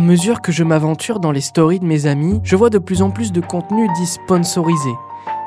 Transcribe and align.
À 0.00 0.02
mesure 0.02 0.40
que 0.40 0.50
je 0.50 0.64
m'aventure 0.64 1.20
dans 1.20 1.30
les 1.30 1.42
stories 1.42 1.78
de 1.78 1.84
mes 1.84 2.06
amis, 2.06 2.40
je 2.42 2.56
vois 2.56 2.70
de 2.70 2.78
plus 2.78 3.02
en 3.02 3.10
plus 3.10 3.32
de 3.32 3.42
contenu 3.42 3.86
dit 3.98 4.06
sponsorisé. 4.06 4.88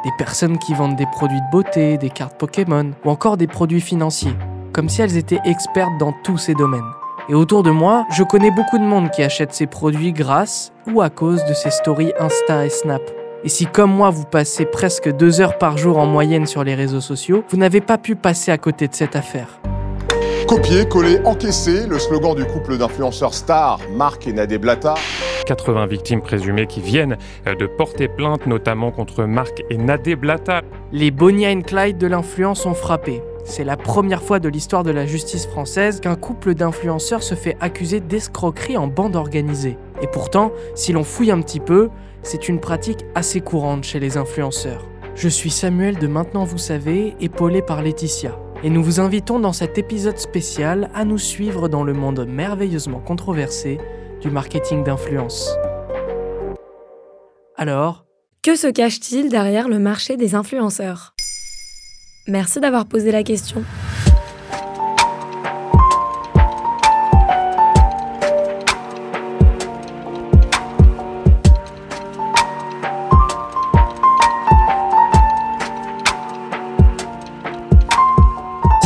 Des 0.04 0.12
personnes 0.20 0.60
qui 0.60 0.76
vendent 0.76 0.96
des 0.96 1.08
produits 1.08 1.42
de 1.42 1.52
beauté, 1.52 1.98
des 1.98 2.12
cartes 2.12 2.38
Pokémon 2.38 2.92
ou 3.04 3.10
encore 3.10 3.36
des 3.36 3.48
produits 3.48 3.82
financiers, 3.82 4.36
comme 4.72 4.90
si 4.90 5.02
elles 5.02 5.18
étaient 5.18 5.40
expertes 5.44 5.98
dans 6.00 6.14
tous 6.24 6.38
ces 6.38 6.54
domaines. 6.54 6.86
Et 7.30 7.34
autour 7.34 7.64
de 7.64 7.72
moi, 7.72 8.06
je 8.12 8.22
connais 8.22 8.52
beaucoup 8.52 8.78
de 8.78 8.84
monde 8.84 9.10
qui 9.10 9.24
achète 9.24 9.56
ces 9.56 9.66
produits 9.66 10.14
grâce 10.14 10.72
ou 10.94 11.02
à 11.02 11.10
cause 11.10 11.44
de 11.46 11.54
ces 11.56 11.72
stories 11.72 12.14
Insta 12.20 12.64
et 12.64 12.70
Snap. 12.70 13.02
Et 13.44 13.50
si 13.50 13.66
comme 13.66 13.92
moi 13.92 14.12
vous 14.12 14.26
passez 14.26 14.66
presque 14.66 15.12
deux 15.18 15.42
heures 15.42 15.58
par 15.58 15.80
jour 15.80 15.98
en 15.98 16.06
moyenne 16.06 16.46
sur 16.46 16.64
les 16.64 16.76
réseaux 16.76 17.02
sociaux, 17.02 17.44
vous 17.50 17.58
n'avez 17.58 17.82
pas 17.82 17.98
pu 17.98 18.16
passer 18.16 18.52
à 18.52 18.60
côté 18.60 18.88
de 18.88 18.94
cette 18.94 19.16
affaire. 19.16 19.60
Copier, 20.48 20.86
coller, 20.86 21.20
encaisser, 21.24 21.88
le 21.88 21.98
slogan 21.98 22.36
du 22.36 22.44
couple 22.46 22.78
d'influenceurs 22.78 23.34
stars, 23.34 23.80
Marc 23.96 24.28
et 24.28 24.34
Nadé 24.34 24.58
Blata. 24.58 24.96
80 25.46 25.86
victimes 25.88 26.22
présumées 26.22 26.68
qui 26.68 26.82
viennent 26.82 27.18
euh, 27.48 27.56
de 27.56 27.66
porter 27.66 28.08
plainte, 28.08 28.46
notamment 28.46 28.92
contre 28.92 29.24
Marc 29.24 29.64
et 29.70 29.78
Nadé 29.78 30.16
Blata. 30.16 30.62
Les 30.92 31.12
Bonnie 31.12 31.48
and 31.48 31.62
Clyde 31.62 31.98
de 31.98 32.08
l'influence 32.08 32.66
ont 32.66 32.74
frappé. 32.74 33.22
C'est 33.46 33.64
la 33.64 33.78
première 33.78 34.22
fois 34.22 34.40
de 34.40 34.50
l'histoire 34.50 34.84
de 34.84 34.92
la 34.92 35.06
justice 35.06 35.48
française 35.48 36.02
qu'un 36.02 36.16
couple 36.16 36.56
d'influenceurs 36.56 37.24
se 37.24 37.36
fait 37.36 37.58
accuser 37.62 38.02
d'escroquerie 38.02 38.78
en 38.78 38.88
bande 38.88 39.16
organisée. 39.16 39.78
Et 40.02 40.08
pourtant, 40.08 40.52
si 40.76 40.92
l'on 40.92 41.04
fouille 41.04 41.32
un 41.32 41.42
petit 41.42 41.62
peu, 41.62 41.90
c'est 42.22 42.50
une 42.50 42.60
pratique 42.60 43.06
assez 43.16 43.40
courante 43.40 43.86
chez 43.86 44.00
les 44.00 44.18
influenceurs. 44.18 44.86
Je 45.16 45.30
suis 45.30 45.52
Samuel 45.52 45.98
de 45.98 46.08
Maintenant 46.08 46.44
Vous 46.44 46.58
Savez, 46.58 47.16
épaulé 47.22 47.62
par 47.62 47.82
Laetitia. 47.82 48.38
Et 48.66 48.70
nous 48.70 48.82
vous 48.82 49.02
invitons 49.02 49.40
dans 49.40 49.52
cet 49.52 49.78
épisode 49.78 50.18
spécial 50.18 50.90
à 50.94 51.04
nous 51.04 51.18
suivre 51.18 51.68
dans 51.68 51.84
le 51.84 51.92
monde 51.92 52.26
merveilleusement 52.26 53.02
controversé 53.02 53.78
du 54.22 54.30
marketing 54.30 54.86
d'influence. 54.86 55.54
Alors, 57.58 58.06
Que 58.42 58.56
se 58.56 58.68
cache-t-il 58.68 59.30
derrière 59.30 59.68
le 59.68 59.80
marché 59.80 60.16
des 60.16 60.34
influenceurs? 60.34 61.14
Merci 62.28 62.62
d'avoir 62.62 62.86
posé 62.86 63.12
la 63.12 63.24
question. 63.24 63.64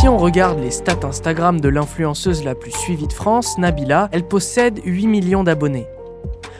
Si 0.07 0.09
on 0.09 0.17
regarde 0.17 0.61
les 0.61 0.71
stats 0.71 1.05
Instagram 1.05 1.59
de 1.59 1.67
l'influenceuse 1.67 2.45
la 2.45 2.55
plus 2.55 2.71
suivie 2.71 3.07
de 3.07 3.11
France, 3.11 3.57
Nabila, 3.57 4.07
elle 4.13 4.25
possède 4.25 4.79
8 4.85 5.05
millions 5.05 5.43
d'abonnés. 5.43 5.85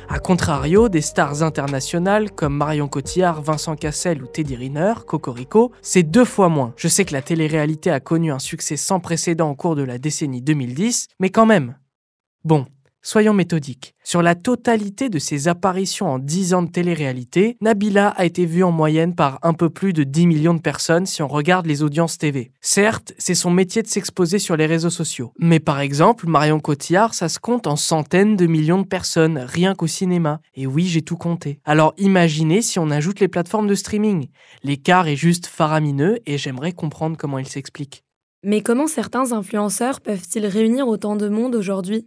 A 0.09 0.19
contrario, 0.19 0.89
des 0.89 0.99
stars 0.99 1.43
internationales 1.43 2.29
comme 2.29 2.57
Marion 2.57 2.89
Cotillard, 2.89 3.41
Vincent 3.41 3.77
Cassel 3.77 4.21
ou 4.21 4.27
Teddy 4.27 4.57
Riner, 4.57 4.95
Cocorico, 5.07 5.71
c'est 5.81 6.03
deux 6.03 6.25
fois 6.25 6.49
moins. 6.49 6.73
Je 6.75 6.89
sais 6.89 7.05
que 7.05 7.13
la 7.13 7.21
télé-réalité 7.21 7.89
a 7.89 8.01
connu 8.01 8.33
un 8.33 8.39
succès 8.39 8.75
sans 8.75 8.99
précédent 8.99 9.51
au 9.51 9.55
cours 9.55 9.77
de 9.77 9.83
la 9.83 9.97
décennie 9.97 10.41
2010, 10.41 11.07
mais 11.21 11.29
quand 11.29 11.45
même. 11.45 11.77
Bon, 12.43 12.65
soyons 13.07 13.33
méthodiques. 13.33 13.95
Sur 14.03 14.21
la 14.21 14.35
totalité 14.35 15.07
de 15.07 15.17
ses 15.17 15.47
apparitions 15.47 16.07
en 16.07 16.19
10 16.19 16.53
ans 16.53 16.61
de 16.61 16.69
télé-réalité, 16.69 17.55
Nabila 17.61 18.09
a 18.09 18.25
été 18.25 18.45
vue 18.45 18.63
en 18.63 18.71
moyenne 18.71 19.15
par 19.15 19.39
un 19.43 19.53
peu 19.53 19.69
plus 19.69 19.93
de 19.93 20.03
10 20.03 20.27
millions 20.27 20.53
de 20.53 20.59
personnes 20.59 21.05
si 21.05 21.21
on 21.21 21.29
regarde 21.29 21.67
les 21.67 21.83
audiences 21.83 22.17
TV. 22.17 22.51
Certes, 22.59 23.13
c'est 23.17 23.33
son 23.33 23.49
métier 23.49 23.81
de 23.81 23.87
s'exposer 23.87 24.39
sur 24.39 24.57
les 24.57 24.65
réseaux 24.65 24.89
sociaux. 24.89 25.31
Mais 25.39 25.61
par 25.61 25.79
exemple, 25.79 26.27
Marion 26.27 26.59
Cotillard, 26.59 27.13
ça 27.13 27.29
se 27.29 27.39
compte 27.39 27.65
en 27.65 27.77
centaines 27.77 28.35
de 28.35 28.45
millions 28.45 28.81
de 28.81 28.87
personnes, 28.87 29.37
rien 29.37 29.73
qu'au 29.73 29.87
cinéma. 29.87 30.41
Et 30.53 30.67
oui, 30.67 30.85
j'ai 30.85 31.01
tout 31.01 31.17
compté. 31.17 31.61
Alors 31.63 31.93
imaginez 31.97 32.61
si 32.61 32.77
on 32.77 32.91
ajoute 32.91 33.21
les 33.21 33.29
plateformes 33.29 33.67
de 33.67 33.75
streaming. 33.75 34.27
L'écart 34.63 35.07
est 35.07 35.15
juste 35.15 35.45
faramineux 35.45 36.19
et 36.25 36.37
j'aimerais 36.37 36.73
comprendre 36.73 37.15
comment 37.15 37.39
il 37.39 37.47
s'explique. 37.47 38.03
Mais 38.43 38.61
comment 38.61 38.87
certains 38.87 39.31
influenceurs 39.31 40.01
peuvent-ils 40.01 40.45
réunir 40.45 40.89
autant 40.89 41.15
de 41.15 41.29
monde 41.29 41.55
aujourd'hui? 41.55 42.05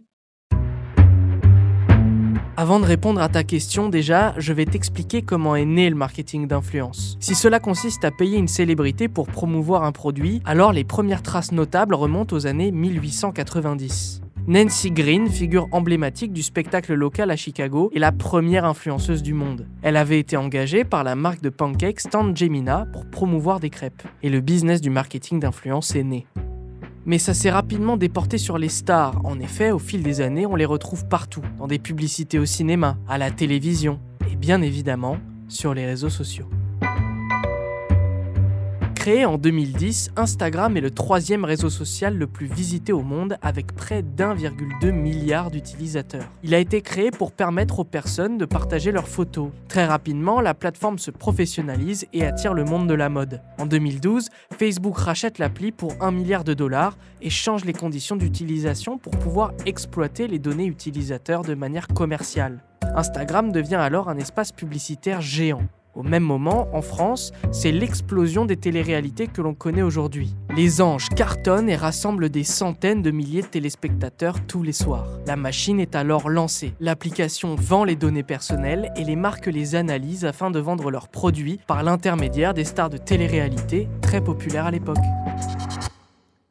Avant 2.57 2.81
de 2.81 2.85
répondre 2.85 3.21
à 3.21 3.29
ta 3.29 3.43
question, 3.43 3.87
déjà, 3.87 4.33
je 4.37 4.51
vais 4.51 4.65
t'expliquer 4.65 5.21
comment 5.21 5.55
est 5.55 5.65
né 5.65 5.89
le 5.89 5.95
marketing 5.95 6.47
d'influence. 6.47 7.17
Si 7.21 7.33
cela 7.33 7.59
consiste 7.59 8.03
à 8.03 8.11
payer 8.11 8.37
une 8.37 8.49
célébrité 8.49 9.07
pour 9.07 9.27
promouvoir 9.27 9.83
un 9.83 9.93
produit, 9.93 10.41
alors 10.43 10.73
les 10.73 10.83
premières 10.83 11.23
traces 11.23 11.53
notables 11.53 11.95
remontent 11.95 12.35
aux 12.35 12.47
années 12.47 12.71
1890. 12.71 14.21
Nancy 14.47 14.91
Green, 14.91 15.29
figure 15.29 15.69
emblématique 15.71 16.33
du 16.33 16.43
spectacle 16.43 16.93
local 16.93 17.31
à 17.31 17.37
Chicago, 17.37 17.89
est 17.95 17.99
la 17.99 18.11
première 18.11 18.65
influenceuse 18.65 19.23
du 19.23 19.33
monde. 19.33 19.65
Elle 19.81 19.95
avait 19.95 20.19
été 20.19 20.35
engagée 20.35 20.83
par 20.83 21.05
la 21.05 21.15
marque 21.15 21.41
de 21.41 21.49
pancakes 21.49 22.01
Stand 22.01 22.35
Gemina 22.35 22.85
pour 22.91 23.05
promouvoir 23.05 23.61
des 23.61 23.69
crêpes. 23.69 24.03
Et 24.23 24.29
le 24.29 24.41
business 24.41 24.81
du 24.81 24.89
marketing 24.89 25.39
d'influence 25.39 25.95
est 25.95 26.03
né. 26.03 26.25
Mais 27.05 27.17
ça 27.17 27.33
s'est 27.33 27.49
rapidement 27.49 27.97
déporté 27.97 28.37
sur 28.37 28.57
les 28.57 28.69
stars. 28.69 29.19
En 29.23 29.39
effet, 29.39 29.71
au 29.71 29.79
fil 29.79 30.03
des 30.03 30.21
années, 30.21 30.45
on 30.45 30.55
les 30.55 30.65
retrouve 30.65 31.07
partout, 31.07 31.41
dans 31.57 31.67
des 31.67 31.79
publicités 31.79 32.37
au 32.37 32.45
cinéma, 32.45 32.97
à 33.07 33.17
la 33.17 33.31
télévision 33.31 33.99
et 34.31 34.35
bien 34.35 34.61
évidemment 34.61 35.17
sur 35.47 35.73
les 35.73 35.85
réseaux 35.85 36.09
sociaux. 36.09 36.47
Créé 39.01 39.25
en 39.25 39.39
2010, 39.39 40.11
Instagram 40.15 40.77
est 40.77 40.81
le 40.81 40.91
troisième 40.91 41.43
réseau 41.43 41.71
social 41.71 42.15
le 42.15 42.27
plus 42.27 42.45
visité 42.45 42.93
au 42.93 43.01
monde 43.01 43.35
avec 43.41 43.73
près 43.73 44.03
d'1,2 44.03 44.91
milliard 44.91 45.49
d'utilisateurs. 45.49 46.29
Il 46.43 46.53
a 46.53 46.59
été 46.59 46.83
créé 46.83 47.09
pour 47.09 47.31
permettre 47.31 47.79
aux 47.79 47.83
personnes 47.83 48.37
de 48.37 48.45
partager 48.45 48.91
leurs 48.91 49.07
photos. 49.07 49.49
Très 49.67 49.85
rapidement, 49.85 50.39
la 50.39 50.53
plateforme 50.53 50.99
se 50.99 51.09
professionnalise 51.09 52.05
et 52.13 52.23
attire 52.23 52.53
le 52.53 52.63
monde 52.63 52.87
de 52.87 52.93
la 52.93 53.09
mode. 53.09 53.41
En 53.57 53.65
2012, 53.65 54.29
Facebook 54.55 54.99
rachète 54.99 55.39
l'appli 55.39 55.71
pour 55.71 55.95
1 55.99 56.11
milliard 56.11 56.43
de 56.43 56.53
dollars 56.53 56.95
et 57.23 57.31
change 57.31 57.65
les 57.65 57.73
conditions 57.73 58.17
d'utilisation 58.17 58.99
pour 58.99 59.13
pouvoir 59.17 59.53
exploiter 59.65 60.27
les 60.27 60.37
données 60.37 60.67
utilisateurs 60.67 61.41
de 61.41 61.55
manière 61.55 61.87
commerciale. 61.87 62.63
Instagram 62.95 63.51
devient 63.51 63.73
alors 63.73 64.09
un 64.09 64.17
espace 64.19 64.51
publicitaire 64.51 65.21
géant. 65.21 65.63
Au 65.93 66.03
même 66.03 66.23
moment, 66.23 66.69
en 66.73 66.81
France, 66.81 67.33
c'est 67.51 67.71
l'explosion 67.71 68.45
des 68.45 68.55
téléréalités 68.55 69.27
que 69.27 69.41
l'on 69.41 69.53
connaît 69.53 69.81
aujourd'hui. 69.81 70.35
Les 70.55 70.81
anges 70.81 71.09
cartonnent 71.09 71.69
et 71.69 71.75
rassemblent 71.75 72.29
des 72.29 72.45
centaines 72.45 73.01
de 73.01 73.11
milliers 73.11 73.41
de 73.41 73.47
téléspectateurs 73.47 74.45
tous 74.47 74.63
les 74.63 74.71
soirs. 74.71 75.07
La 75.27 75.35
machine 75.35 75.81
est 75.81 75.95
alors 75.95 76.29
lancée. 76.29 76.73
L'application 76.79 77.55
vend 77.55 77.83
les 77.83 77.97
données 77.97 78.23
personnelles 78.23 78.91
et 78.95 79.03
les 79.03 79.17
marques 79.17 79.47
les 79.47 79.75
analysent 79.75 80.25
afin 80.25 80.49
de 80.49 80.59
vendre 80.59 80.91
leurs 80.91 81.09
produits 81.09 81.59
par 81.67 81.83
l'intermédiaire 81.83 82.53
des 82.53 82.63
stars 82.63 82.89
de 82.89 82.97
téléréalité 82.97 83.89
très 84.01 84.21
populaires 84.21 84.67
à 84.67 84.71
l'époque. 84.71 84.97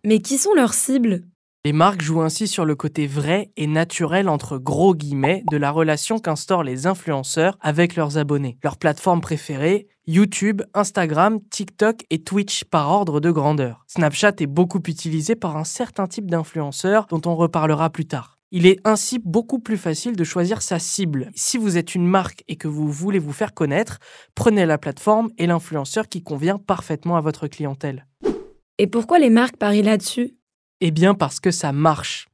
Mais 0.05 0.21
qui 0.21 0.37
sont 0.37 0.55
leurs 0.55 0.75
cibles? 0.75 1.23
Les 1.67 1.75
marques 1.75 2.01
jouent 2.01 2.23
ainsi 2.23 2.49
sur 2.49 2.65
le 2.65 2.75
côté 2.75 3.07
vrai 3.07 3.53
et 3.59 3.67
naturel 3.67 4.31
entre 4.31 4.57
gros 4.57 4.95
guillemets 4.95 5.45
de 5.51 5.59
la 5.59 5.71
relation 5.71 6.19
qu'instaurent 6.19 6.62
les 6.62 6.87
influenceurs 6.87 7.59
avec 7.61 7.97
leurs 7.97 8.17
abonnés. 8.17 8.57
Leurs 8.65 8.79
plateformes 8.79 9.21
préférées, 9.21 9.87
YouTube, 10.07 10.62
Instagram, 10.73 11.39
TikTok 11.51 12.07
et 12.09 12.23
Twitch 12.23 12.65
par 12.65 12.91
ordre 12.91 13.21
de 13.21 13.31
grandeur. 13.31 13.85
Snapchat 13.89 14.33
est 14.41 14.47
beaucoup 14.47 14.81
utilisé 14.87 15.37
par 15.37 15.59
un 15.59 15.65
certain 15.65 16.07
type 16.07 16.31
d'influenceurs 16.31 17.07
dont 17.11 17.21
on 17.27 17.37
reparlera 17.37 17.91
plus 17.91 18.06
tard. 18.06 18.39
Il 18.51 18.65
est 18.65 18.81
ainsi 18.87 19.19
beaucoup 19.19 19.59
plus 19.59 19.77
facile 19.77 20.17
de 20.17 20.25
choisir 20.25 20.63
sa 20.63 20.79
cible. 20.79 21.31
Si 21.35 21.59
vous 21.59 21.77
êtes 21.77 21.95
une 21.95 22.06
marque 22.06 22.43
et 22.49 22.56
que 22.56 22.69
vous 22.69 22.91
voulez 22.91 23.19
vous 23.19 23.35
faire 23.35 23.53
connaître, 23.53 23.99
prenez 24.35 24.65
la 24.65 24.79
plateforme 24.79 25.29
et 25.37 25.47
l'influenceur 25.47 26.09
qui 26.09 26.23
convient 26.23 26.56
parfaitement 26.56 27.19
à 27.19 27.21
votre 27.21 27.49
clientèle. 27.49 28.06
Et 28.79 28.87
pourquoi 28.87 29.19
les 29.19 29.29
marques 29.29 29.59
parient 29.59 29.83
là-dessus? 29.83 30.40
Eh 30.82 30.93
bien 30.93 31.12
parce 31.12 31.41
que 31.41 31.50
ça 31.50 31.73
marche 31.73 32.31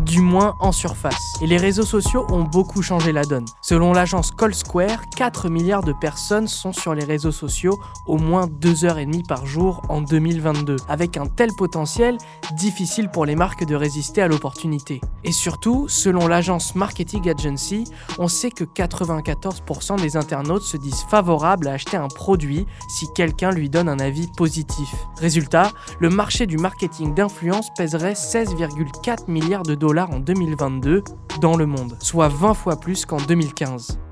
du 0.00 0.22
moins 0.22 0.54
en 0.60 0.72
surface. 0.72 1.34
Et 1.42 1.46
les 1.46 1.58
réseaux 1.58 1.84
sociaux 1.84 2.24
ont 2.30 2.44
beaucoup 2.44 2.80
changé 2.80 3.12
la 3.12 3.24
donne. 3.24 3.44
Selon 3.68 3.92
l'agence 3.92 4.30
Call 4.30 4.54
Square, 4.54 5.10
4 5.16 5.48
milliards 5.48 5.82
de 5.82 5.92
personnes 5.92 6.46
sont 6.46 6.72
sur 6.72 6.94
les 6.94 7.04
réseaux 7.04 7.32
sociaux 7.32 7.76
au 8.06 8.16
moins 8.16 8.46
2 8.46 8.84
heures 8.84 8.98
et 8.98 9.06
demie 9.06 9.24
par 9.24 9.44
jour 9.44 9.82
en 9.88 10.02
2022. 10.02 10.76
Avec 10.88 11.16
un 11.16 11.26
tel 11.26 11.50
potentiel, 11.52 12.16
difficile 12.56 13.08
pour 13.08 13.26
les 13.26 13.34
marques 13.34 13.64
de 13.64 13.74
résister 13.74 14.22
à 14.22 14.28
l'opportunité. 14.28 15.00
Et 15.24 15.32
surtout, 15.32 15.88
selon 15.88 16.28
l'agence 16.28 16.76
Marketing 16.76 17.28
Agency, 17.28 17.90
on 18.20 18.28
sait 18.28 18.52
que 18.52 18.62
94% 18.62 20.00
des 20.00 20.16
internautes 20.16 20.62
se 20.62 20.76
disent 20.76 21.04
favorables 21.10 21.66
à 21.66 21.72
acheter 21.72 21.96
un 21.96 22.06
produit 22.06 22.66
si 22.88 23.08
quelqu'un 23.16 23.50
lui 23.50 23.68
donne 23.68 23.88
un 23.88 23.98
avis 23.98 24.28
positif. 24.36 24.94
Résultat, 25.18 25.72
le 25.98 26.08
marché 26.08 26.46
du 26.46 26.56
marketing 26.56 27.14
d'influence 27.14 27.70
pèserait 27.76 28.12
16,4 28.12 29.28
milliards 29.28 29.64
de 29.64 29.74
dollars 29.74 30.12
en 30.12 30.20
2022 30.20 31.02
dans 31.40 31.56
le 31.56 31.66
monde, 31.66 31.96
soit 32.00 32.28
20 32.28 32.54
fois 32.54 32.76
plus 32.76 33.04
qu'en 33.04 33.16
2015. 33.16 33.55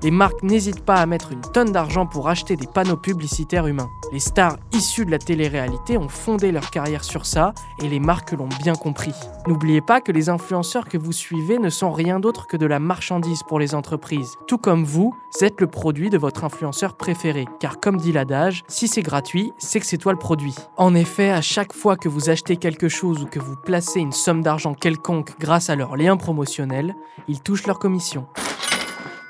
Les 0.01 0.11
marques 0.11 0.43
n'hésitent 0.43 0.85
pas 0.85 0.95
à 0.95 1.05
mettre 1.05 1.31
une 1.31 1.41
tonne 1.41 1.71
d'argent 1.71 2.05
pour 2.05 2.29
acheter 2.29 2.55
des 2.55 2.67
panneaux 2.67 2.97
publicitaires 2.97 3.67
humains. 3.67 3.89
Les 4.11 4.19
stars 4.19 4.57
issues 4.71 5.05
de 5.05 5.11
la 5.11 5.19
télé-réalité 5.19 5.97
ont 5.97 6.09
fondé 6.09 6.51
leur 6.51 6.71
carrière 6.71 7.03
sur 7.03 7.25
ça 7.25 7.53
et 7.81 7.87
les 7.87 7.99
marques 7.99 8.31
l'ont 8.31 8.49
bien 8.63 8.73
compris. 8.73 9.13
N'oubliez 9.47 9.81
pas 9.81 10.01
que 10.01 10.11
les 10.11 10.29
influenceurs 10.29 10.85
que 10.85 10.97
vous 10.97 11.11
suivez 11.11 11.59
ne 11.59 11.69
sont 11.69 11.91
rien 11.91 12.19
d'autre 12.19 12.47
que 12.47 12.57
de 12.57 12.65
la 12.65 12.79
marchandise 12.79 13.43
pour 13.47 13.59
les 13.59 13.75
entreprises. 13.75 14.35
Tout 14.47 14.57
comme 14.57 14.83
vous, 14.83 15.13
êtes 15.41 15.61
le 15.61 15.67
produit 15.67 16.09
de 16.09 16.17
votre 16.17 16.43
influenceur 16.43 16.95
préféré. 16.95 17.45
Car 17.59 17.79
comme 17.79 17.97
dit 17.97 18.11
l'adage, 18.11 18.63
si 18.67 18.87
c'est 18.87 19.03
gratuit, 19.03 19.53
c'est 19.57 19.79
que 19.79 19.85
c'est 19.85 19.97
toi 19.97 20.13
le 20.13 20.19
produit. 20.19 20.55
En 20.77 20.95
effet, 20.95 21.29
à 21.29 21.41
chaque 21.41 21.73
fois 21.73 21.97
que 21.97 22.09
vous 22.09 22.29
achetez 22.29 22.57
quelque 22.57 22.89
chose 22.89 23.21
ou 23.21 23.25
que 23.25 23.39
vous 23.39 23.55
placez 23.55 23.99
une 23.99 24.11
somme 24.11 24.41
d'argent 24.41 24.73
quelconque 24.73 25.33
grâce 25.39 25.69
à 25.69 25.75
leur 25.75 25.97
lien 25.97 26.17
promotionnel, 26.17 26.95
ils 27.27 27.41
touchent 27.41 27.67
leur 27.67 27.79
commission. 27.79 28.27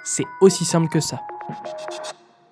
C'est 0.06 0.26
aussi 0.40 0.66
simple 0.66 0.88
que 0.88 1.00
ça. 1.00 1.20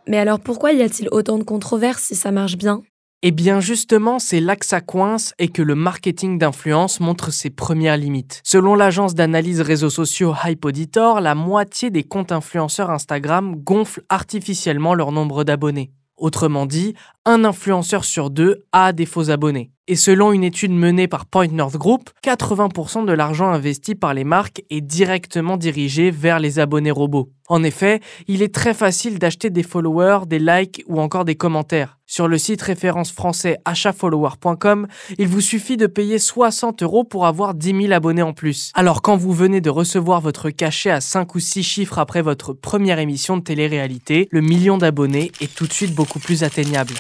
Mais 0.07 0.17
alors 0.17 0.39
pourquoi 0.39 0.73
y 0.73 0.81
a-t-il 0.81 1.07
autant 1.11 1.38
de 1.38 1.44
controverses 1.44 2.03
si 2.03 2.15
ça 2.15 2.31
marche 2.31 2.57
bien? 2.57 2.81
Eh 3.21 3.31
bien 3.31 3.61
justement, 3.61 4.19
c'est 4.19 4.41
là 4.41 4.57
que 4.57 4.65
ça 4.65 4.81
coince 4.81 5.33
et 5.39 5.47
que 5.47 5.61
le 5.61 5.75
marketing 5.75 6.38
d'influence 6.38 7.00
montre 7.00 7.31
ses 7.31 7.50
premières 7.50 7.95
limites. 7.95 8.41
Selon 8.44 8.75
l'agence 8.75 9.15
d'analyse 9.15 9.61
réseaux 9.61 9.89
sociaux 9.89 10.33
Hypoditor, 10.44 11.21
la 11.21 11.35
moitié 11.35 11.89
des 11.89 12.03
comptes 12.03 12.33
influenceurs 12.33 12.89
Instagram 12.89 13.55
gonflent 13.55 14.03
artificiellement 14.09 14.94
leur 14.94 15.13
nombre 15.13 15.45
d'abonnés. 15.45 15.91
Autrement 16.17 16.65
dit, 16.65 16.95
un 17.25 17.45
influenceur 17.45 18.03
sur 18.03 18.29
deux 18.29 18.65
a 18.71 18.94
des 18.94 19.05
faux 19.05 19.29
abonnés. 19.29 19.73
Et 19.89 19.97
selon 19.97 20.31
une 20.31 20.45
étude 20.45 20.71
menée 20.71 21.09
par 21.09 21.25
Point 21.25 21.50
North 21.50 21.75
Group, 21.75 22.09
80% 22.24 23.06
de 23.06 23.12
l'argent 23.12 23.50
investi 23.50 23.95
par 23.95 24.13
les 24.13 24.24
marques 24.24 24.63
est 24.69 24.80
directement 24.80 25.57
dirigé 25.57 26.09
vers 26.09 26.39
les 26.39 26.59
abonnés 26.59 26.89
robots. 26.89 27.33
En 27.50 27.63
effet, 27.63 28.00
il 28.30 28.41
est 28.41 28.56
très 28.56 28.74
facile 28.74 29.19
d'acheter 29.19 29.50
des 29.50 29.62
followers, 29.62 30.25
des 30.25 30.39
likes 30.39 30.85
ou 30.88 31.01
encore 31.01 31.25
des 31.25 31.35
commentaires. 31.35 31.97
Sur 32.06 32.30
le 32.30 32.38
site 32.38 32.62
référence 32.62 33.12
français 33.12 33.57
achatfollower.com, 33.65 34.88
il 35.18 35.27
vous 35.27 35.41
suffit 35.41 35.75
de 35.75 35.88
payer 35.88 36.18
60 36.18 36.81
euros 36.81 37.03
pour 37.03 37.25
avoir 37.25 37.53
10 37.53 37.81
000 37.81 37.91
abonnés 37.91 38.21
en 38.21 38.31
plus. 38.31 38.71
Alors 38.75 39.01
quand 39.01 39.18
vous 39.18 39.33
venez 39.33 39.59
de 39.59 39.69
recevoir 39.69 40.21
votre 40.21 40.50
cachet 40.50 40.91
à 40.91 41.01
5 41.01 41.36
ou 41.36 41.41
6 41.41 41.62
chiffres 41.62 42.00
après 42.00 42.21
votre 42.21 42.53
première 42.53 43.00
émission 43.00 43.36
de 43.36 43.44
télé-réalité, 43.44 44.29
le 44.31 44.39
million 44.39 44.77
d'abonnés 44.77 45.33
est 45.41 45.53
tout 45.53 45.68
de 45.68 45.74
suite 45.74 45.94
beaucoup 45.94 46.19
plus 46.19 46.44
atteignable. 46.44 46.94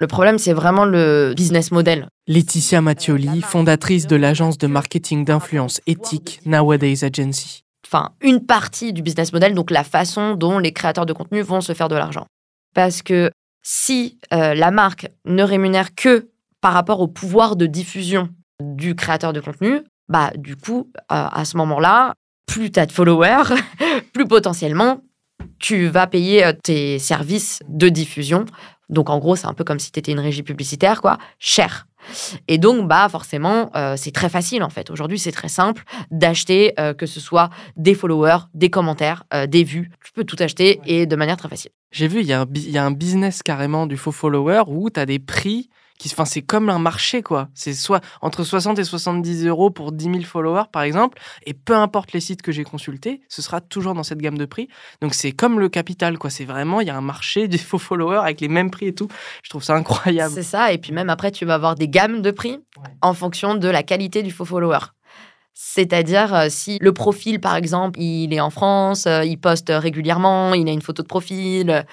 Le 0.00 0.06
problème, 0.06 0.38
c'est 0.38 0.52
vraiment 0.52 0.84
le 0.84 1.34
business 1.36 1.72
model. 1.72 2.08
Laetitia 2.28 2.80
Mattioli, 2.80 3.42
fondatrice 3.42 4.06
de 4.06 4.14
l'agence 4.14 4.56
de 4.56 4.68
marketing 4.68 5.24
d'influence 5.24 5.80
éthique 5.88 6.40
Nowadays 6.46 7.04
Agency. 7.04 7.64
Enfin, 7.84 8.10
une 8.20 8.46
partie 8.46 8.92
du 8.92 9.02
business 9.02 9.32
model, 9.32 9.54
donc 9.54 9.72
la 9.72 9.82
façon 9.82 10.34
dont 10.34 10.60
les 10.60 10.72
créateurs 10.72 11.06
de 11.06 11.12
contenu 11.12 11.40
vont 11.40 11.60
se 11.60 11.72
faire 11.72 11.88
de 11.88 11.96
l'argent. 11.96 12.26
Parce 12.74 13.02
que 13.02 13.32
si 13.62 14.20
euh, 14.32 14.54
la 14.54 14.70
marque 14.70 15.08
ne 15.24 15.42
rémunère 15.42 15.94
que 15.96 16.28
par 16.60 16.74
rapport 16.74 17.00
au 17.00 17.08
pouvoir 17.08 17.56
de 17.56 17.66
diffusion 17.66 18.28
du 18.62 18.94
créateur 18.94 19.32
de 19.32 19.40
contenu, 19.40 19.80
bah 20.08 20.30
du 20.36 20.54
coup, 20.54 20.90
euh, 20.96 21.02
à 21.08 21.44
ce 21.44 21.56
moment-là, 21.56 22.14
plus 22.46 22.70
tu 22.70 22.78
as 22.78 22.86
de 22.86 22.92
followers, 22.92 23.54
plus 24.12 24.26
potentiellement 24.26 25.00
tu 25.58 25.86
vas 25.86 26.06
payer 26.06 26.44
euh, 26.44 26.52
tes 26.52 26.98
services 26.98 27.60
de 27.68 27.88
diffusion 27.88 28.44
donc 28.88 29.10
en 29.10 29.18
gros, 29.18 29.36
c'est 29.36 29.46
un 29.46 29.54
peu 29.54 29.64
comme 29.64 29.78
si 29.78 29.92
tu 29.92 29.98
étais 29.98 30.12
une 30.12 30.20
régie 30.20 30.42
publicitaire, 30.42 31.00
quoi, 31.00 31.18
cher. 31.38 31.86
Et 32.46 32.58
donc, 32.58 32.88
bah 32.88 33.08
forcément, 33.08 33.70
euh, 33.76 33.94
c'est 33.96 34.12
très 34.12 34.28
facile 34.28 34.62
en 34.62 34.70
fait. 34.70 34.90
Aujourd'hui, 34.90 35.18
c'est 35.18 35.32
très 35.32 35.48
simple 35.48 35.84
d'acheter, 36.10 36.72
euh, 36.78 36.94
que 36.94 37.06
ce 37.06 37.20
soit 37.20 37.50
des 37.76 37.94
followers, 37.94 38.38
des 38.54 38.70
commentaires, 38.70 39.24
euh, 39.34 39.46
des 39.46 39.64
vues. 39.64 39.90
Tu 40.04 40.12
peux 40.12 40.24
tout 40.24 40.36
acheter 40.38 40.80
et 40.86 41.06
de 41.06 41.16
manière 41.16 41.36
très 41.36 41.48
facile. 41.48 41.70
J'ai 41.90 42.08
vu, 42.08 42.20
il 42.20 42.26
y, 42.26 42.70
y, 42.70 42.78
a 42.78 42.84
un 42.84 42.90
business 42.90 43.42
carrément 43.42 43.86
du 43.86 43.96
faux 43.96 44.12
follower 44.12 44.62
où 44.68 44.90
tu 44.90 45.00
as 45.00 45.06
des 45.06 45.18
prix 45.18 45.68
enfin, 46.06 46.24
c'est 46.24 46.42
comme 46.42 46.70
un 46.70 46.78
marché, 46.78 47.22
quoi. 47.22 47.48
C'est 47.54 47.74
soit 47.74 48.00
entre 48.22 48.44
60 48.44 48.78
et 48.78 48.84
70 48.84 49.46
euros 49.46 49.70
pour 49.70 49.92
10 49.92 50.04
000 50.04 50.20
followers, 50.22 50.64
par 50.70 50.82
exemple, 50.82 51.18
et 51.44 51.54
peu 51.54 51.74
importe 51.74 52.12
les 52.12 52.20
sites 52.20 52.42
que 52.42 52.52
j'ai 52.52 52.64
consultés, 52.64 53.22
ce 53.28 53.42
sera 53.42 53.60
toujours 53.60 53.94
dans 53.94 54.02
cette 54.02 54.18
gamme 54.18 54.38
de 54.38 54.44
prix. 54.44 54.68
Donc, 55.00 55.14
c'est 55.14 55.32
comme 55.32 55.58
le 55.58 55.68
capital, 55.68 56.18
quoi. 56.18 56.30
C'est 56.30 56.44
vraiment, 56.44 56.80
il 56.80 56.86
y 56.86 56.90
a 56.90 56.96
un 56.96 57.02
marché 57.02 57.48
des 57.48 57.58
faux 57.58 57.78
followers 57.78 58.20
avec 58.22 58.40
les 58.40 58.48
mêmes 58.48 58.70
prix 58.70 58.86
et 58.86 58.94
tout. 58.94 59.08
Je 59.42 59.50
trouve 59.50 59.62
ça 59.62 59.74
incroyable. 59.74 60.34
C'est 60.34 60.42
ça. 60.42 60.72
Et 60.72 60.78
puis, 60.78 60.92
même 60.92 61.10
après, 61.10 61.30
tu 61.30 61.44
vas 61.44 61.54
avoir 61.54 61.74
des 61.74 61.88
gammes 61.88 62.22
de 62.22 62.30
prix 62.30 62.58
en 63.02 63.14
fonction 63.14 63.54
de 63.54 63.68
la 63.68 63.82
qualité 63.82 64.22
du 64.22 64.30
faux 64.30 64.44
follower. 64.44 64.78
C'est-à-dire, 65.60 66.32
euh, 66.34 66.46
si 66.50 66.78
le 66.80 66.92
profil, 66.92 67.40
par 67.40 67.56
exemple, 67.56 67.98
il 68.00 68.32
est 68.32 68.40
en 68.40 68.50
France, 68.50 69.08
euh, 69.08 69.24
il 69.24 69.38
poste 69.38 69.72
régulièrement, 69.74 70.54
il 70.54 70.68
a 70.68 70.72
une 70.72 70.82
photo 70.82 71.02
de 71.02 71.08
profil, 71.08 71.84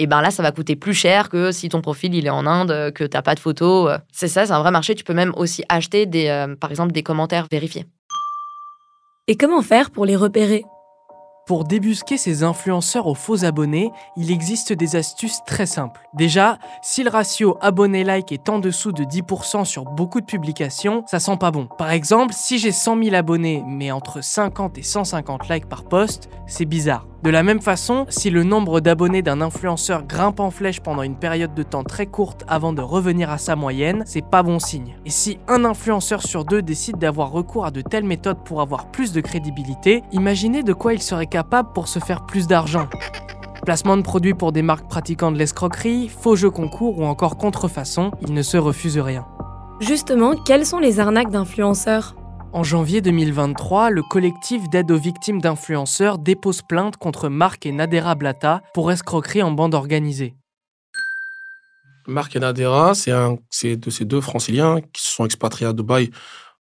et 0.00 0.06
ben 0.06 0.22
là, 0.22 0.30
ça 0.30 0.42
va 0.42 0.50
coûter 0.50 0.76
plus 0.76 0.94
cher 0.94 1.28
que 1.28 1.52
si 1.52 1.68
ton 1.68 1.82
profil 1.82 2.14
il 2.14 2.26
est 2.26 2.30
en 2.30 2.46
Inde, 2.46 2.90
que 2.94 3.04
t'as 3.04 3.20
pas 3.20 3.34
de 3.34 3.40
photos. 3.40 3.98
C'est 4.10 4.28
ça, 4.28 4.46
c'est 4.46 4.52
un 4.52 4.60
vrai 4.60 4.70
marché. 4.70 4.94
Tu 4.94 5.04
peux 5.04 5.12
même 5.12 5.34
aussi 5.36 5.62
acheter 5.68 6.06
des, 6.06 6.28
euh, 6.28 6.56
par 6.56 6.70
exemple, 6.70 6.92
des 6.92 7.02
commentaires 7.02 7.46
vérifiés. 7.50 7.84
Et 9.28 9.36
comment 9.36 9.60
faire 9.60 9.90
pour 9.90 10.06
les 10.06 10.16
repérer? 10.16 10.64
Pour 11.46 11.64
débusquer 11.64 12.16
ces 12.16 12.44
influenceurs 12.44 13.08
aux 13.08 13.14
faux 13.14 13.44
abonnés, 13.44 13.90
il 14.16 14.30
existe 14.30 14.72
des 14.72 14.96
astuces 14.96 15.40
très 15.46 15.66
simples. 15.66 16.00
Déjà, 16.14 16.58
si 16.80 17.02
le 17.02 17.10
ratio 17.10 17.58
abonné-like 17.60 18.32
est 18.32 18.48
en 18.48 18.58
dessous 18.58 18.92
de 18.92 19.04
10% 19.04 19.66
sur 19.66 19.84
beaucoup 19.84 20.22
de 20.22 20.26
publications, 20.26 21.04
ça 21.08 21.20
sent 21.20 21.36
pas 21.38 21.50
bon. 21.50 21.68
Par 21.76 21.90
exemple, 21.90 22.32
si 22.32 22.58
j'ai 22.58 22.72
100 22.72 23.02
000 23.02 23.14
abonnés 23.14 23.62
mais 23.66 23.90
entre 23.90 24.22
50 24.24 24.78
et 24.78 24.82
150 24.82 25.50
likes 25.50 25.68
par 25.68 25.84
post, 25.84 26.30
c'est 26.46 26.64
bizarre. 26.64 27.09
De 27.22 27.28
la 27.28 27.42
même 27.42 27.60
façon, 27.60 28.06
si 28.08 28.30
le 28.30 28.44
nombre 28.44 28.80
d'abonnés 28.80 29.20
d'un 29.20 29.42
influenceur 29.42 30.04
grimpe 30.04 30.40
en 30.40 30.50
flèche 30.50 30.80
pendant 30.80 31.02
une 31.02 31.16
période 31.16 31.52
de 31.52 31.62
temps 31.62 31.84
très 31.84 32.06
courte 32.06 32.44
avant 32.48 32.72
de 32.72 32.80
revenir 32.80 33.28
à 33.28 33.36
sa 33.36 33.56
moyenne, 33.56 34.04
c'est 34.06 34.24
pas 34.24 34.42
bon 34.42 34.58
signe. 34.58 34.96
Et 35.04 35.10
si 35.10 35.38
un 35.46 35.66
influenceur 35.66 36.22
sur 36.22 36.46
deux 36.46 36.62
décide 36.62 36.96
d'avoir 36.96 37.30
recours 37.30 37.66
à 37.66 37.70
de 37.70 37.82
telles 37.82 38.04
méthodes 38.04 38.42
pour 38.42 38.62
avoir 38.62 38.86
plus 38.86 39.12
de 39.12 39.20
crédibilité, 39.20 40.02
imaginez 40.12 40.62
de 40.62 40.72
quoi 40.72 40.94
il 40.94 41.02
serait 41.02 41.26
capable 41.26 41.74
pour 41.74 41.88
se 41.88 41.98
faire 41.98 42.24
plus 42.24 42.46
d'argent. 42.46 42.88
Placement 43.66 43.98
de 43.98 44.02
produits 44.02 44.32
pour 44.32 44.52
des 44.52 44.62
marques 44.62 44.88
pratiquant 44.88 45.30
de 45.30 45.36
l'escroquerie, 45.36 46.08
faux 46.08 46.36
jeux 46.36 46.50
concours 46.50 46.98
ou 46.98 47.04
encore 47.04 47.36
contrefaçon, 47.36 48.12
il 48.22 48.32
ne 48.32 48.40
se 48.40 48.56
refuse 48.56 48.98
rien. 48.98 49.26
Justement, 49.80 50.34
quelles 50.36 50.64
sont 50.64 50.78
les 50.78 51.00
arnaques 51.00 51.30
d'influenceurs? 51.30 52.14
En 52.52 52.62
janvier 52.62 53.00
2023, 53.00 53.90
le 53.90 54.02
collectif 54.02 54.68
d'aide 54.70 54.90
aux 54.90 54.98
victimes 54.98 55.40
d'influenceurs 55.40 56.18
dépose 56.18 56.62
plainte 56.62 56.96
contre 56.96 57.28
Marc 57.28 57.66
et 57.66 57.72
Nadera 57.72 58.14
Blata 58.14 58.62
pour 58.74 58.90
escroquerie 58.90 59.42
en 59.42 59.52
bande 59.52 59.74
organisée. 59.74 60.34
Marc 62.06 62.34
et 62.36 62.40
Nadera, 62.40 62.92
c'est 62.94 63.76
de 63.76 63.90
ces 63.90 64.04
deux 64.04 64.20
franciliens 64.20 64.80
qui 64.92 65.02
se 65.02 65.10
sont 65.10 65.24
expatriés 65.24 65.68
à 65.68 65.72
Dubaï 65.72 66.10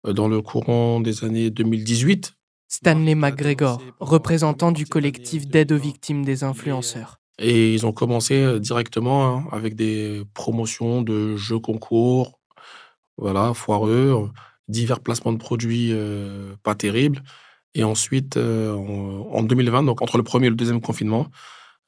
euh, 0.08 0.14
dans 0.14 0.28
le 0.28 0.42
courant 0.42 1.00
des 1.00 1.24
années 1.24 1.50
2018. 1.50 2.34
Stanley 2.68 3.16
McGregor, 3.16 3.82
représentant 4.00 4.72
du 4.72 4.86
collectif 4.86 5.48
d'aide 5.48 5.72
aux 5.72 5.78
victimes 5.78 6.26
des 6.26 6.44
influenceurs. 6.44 7.20
Et 7.38 7.74
ils 7.74 7.86
ont 7.86 7.92
commencé 7.92 8.42
euh, 8.42 8.60
directement 8.60 9.38
hein, 9.38 9.46
avec 9.52 9.76
des 9.76 10.24
promotions 10.34 11.02
de 11.02 11.36
jeux 11.36 11.60
concours 11.60 12.40
voilà, 13.18 13.54
foireux, 13.54 14.30
divers 14.68 15.00
placements 15.00 15.34
de 15.34 15.38
produits 15.38 15.90
euh, 15.92 16.56
pas 16.64 16.76
terribles. 16.76 17.24
Et 17.74 17.84
ensuite, 17.84 18.38
euh, 18.38 18.74
en 18.74 19.44
2020, 19.44 19.84
donc 19.84 20.02
entre 20.02 20.18
le 20.18 20.24
premier 20.24 20.48
et 20.48 20.50
le 20.50 20.56
deuxième 20.56 20.82
confinement, 20.82 21.28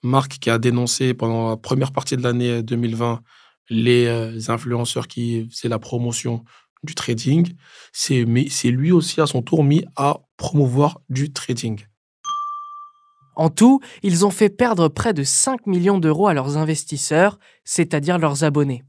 Marc 0.03 0.39
qui 0.39 0.49
a 0.49 0.57
dénoncé 0.57 1.13
pendant 1.13 1.49
la 1.49 1.57
première 1.57 1.91
partie 1.91 2.17
de 2.17 2.23
l'année 2.23 2.61
2020 2.61 3.21
les 3.69 4.49
influenceurs 4.49 5.09
qui 5.09 5.49
faisaient 5.49 5.67
la 5.67 5.79
promotion 5.79 6.45
du 6.83 6.95
trading, 6.95 7.53
c'est 7.91 8.23
lui 8.23 8.91
aussi 8.91 9.19
à 9.19 9.27
son 9.27 9.41
tour 9.41 9.63
mis 9.63 9.83
à 9.97 10.21
promouvoir 10.37 11.01
du 11.09 11.33
trading. 11.33 11.81
En 13.37 13.49
tout, 13.49 13.79
ils 14.01 14.25
ont 14.25 14.31
fait 14.31 14.49
perdre 14.49 14.87
près 14.87 15.13
de 15.13 15.23
5 15.23 15.67
millions 15.67 15.99
d'euros 15.99 16.27
à 16.27 16.33
leurs 16.33 16.57
investisseurs, 16.57 17.37
c'est-à-dire 17.63 18.17
leurs 18.17 18.43
abonnés. 18.43 18.83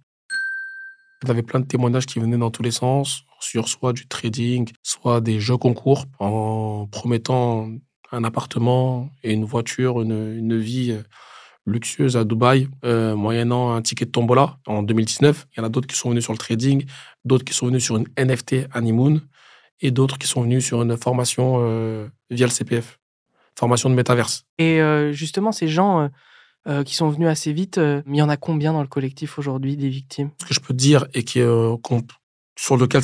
Vous 1.25 1.31
avez 1.31 1.43
plein 1.43 1.61
de 1.61 1.67
témoignages 1.67 2.07
qui 2.07 2.21
venaient 2.21 2.39
dans 2.39 2.51
tous 2.51 2.63
les 2.63 2.71
sens, 2.71 3.25
sur 3.41 3.69
soit 3.69 3.93
du 3.93 4.07
trading, 4.07 4.71
soit 4.83 5.21
des 5.21 5.41
jeux 5.41 5.57
concours, 5.57 6.05
en 6.21 6.87
promettant 6.91 7.69
un 8.13 8.25
appartement 8.25 9.11
et 9.25 9.33
une 9.33 9.45
voiture, 9.45 10.01
une, 10.01 10.59
vie 10.59 10.93
euh, 10.93 11.03
luxueuse 11.67 12.17
à 12.17 12.25
Dubaï, 12.25 12.69
euh, 12.85 13.17
moyennant 13.17 13.75
un 13.75 13.83
ticket 13.83 14.07
de 14.07 14.11
tombola 14.11 14.59
en 14.67 14.83
2019. 14.83 15.49
Il 15.53 15.61
y 15.61 15.63
en 15.63 15.67
a 15.67 15.69
d'autres 15.69 15.89
qui 15.89 15.97
sont 15.97 16.11
venus 16.11 16.25
sur 16.25 16.33
le 16.33 16.39
trading, 16.39 16.87
d'autres 17.25 17.45
qui 17.45 17.53
sont 17.53 17.67
venus 17.67 17.85
sur 17.85 17.97
une 17.97 18.07
NFT 18.17 18.69
Honeymoon, 18.75 19.21
et 19.81 19.91
d'autres 19.91 20.19
qui 20.19 20.29
sont 20.29 20.43
venus 20.43 20.65
sur 20.65 20.83
une 20.83 20.97
formation 20.97 21.57
euh, 21.59 22.09
via 22.31 22.47
le 22.47 22.53
CPF 22.53 22.99
formation 23.57 23.91
de 23.91 23.97
métaverse. 23.97 24.47
Et 24.59 24.79
justement, 25.11 25.51
ces 25.51 25.67
gens 25.67 26.09
euh, 26.67 26.81
euh, 26.81 26.85
qui 26.85 26.95
sont 26.95 27.09
venus 27.09 27.29
assez 27.29 27.53
vite, 27.53 27.79
il 27.79 28.17
y 28.17 28.23
en 28.23 28.29
a 28.29 28.37
combien 28.37 28.73
dans 28.73 28.83
le 28.83 28.89
collectif 28.89 29.39
aujourd'hui 29.39 29.77
des 29.77 29.89
victimes? 29.89 30.31
Ce 30.41 30.47
que 30.47 30.55
je 30.55 30.61
peux 30.61 30.75
dire 30.75 31.07
et 31.15 31.25
qui, 31.25 31.41
sur 32.59 32.77
lequel 32.77 33.03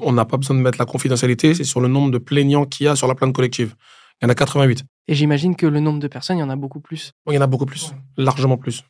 on 0.00 0.12
n'a 0.12 0.24
pas 0.24 0.36
besoin 0.36 0.56
de 0.56 0.62
mettre 0.62 0.78
la 0.78 0.86
confidentialité, 0.86 1.54
c'est 1.54 1.64
sur 1.64 1.80
le 1.80 1.88
nombre 1.88 2.10
de 2.10 2.18
plaignants 2.18 2.66
qu'il 2.66 2.86
y 2.86 2.88
a 2.88 2.96
sur 2.96 3.06
la 3.06 3.14
plainte 3.14 3.34
collective. 3.34 3.74
Il 4.20 4.24
y 4.24 4.26
en 4.26 4.30
a 4.30 4.34
88. 4.34 4.84
Et 5.08 5.14
j'imagine 5.14 5.56
que 5.56 5.66
le 5.66 5.80
nombre 5.80 5.98
de 5.98 6.08
personnes, 6.08 6.36
il 6.36 6.40
y 6.40 6.44
en 6.44 6.50
a 6.50 6.56
beaucoup 6.56 6.80
plus. 6.80 7.12
il 7.28 7.34
y 7.34 7.38
en 7.38 7.42
a 7.42 7.46
beaucoup 7.46 7.66
plus, 7.66 7.92
largement 8.16 8.58
plus. 8.58 8.84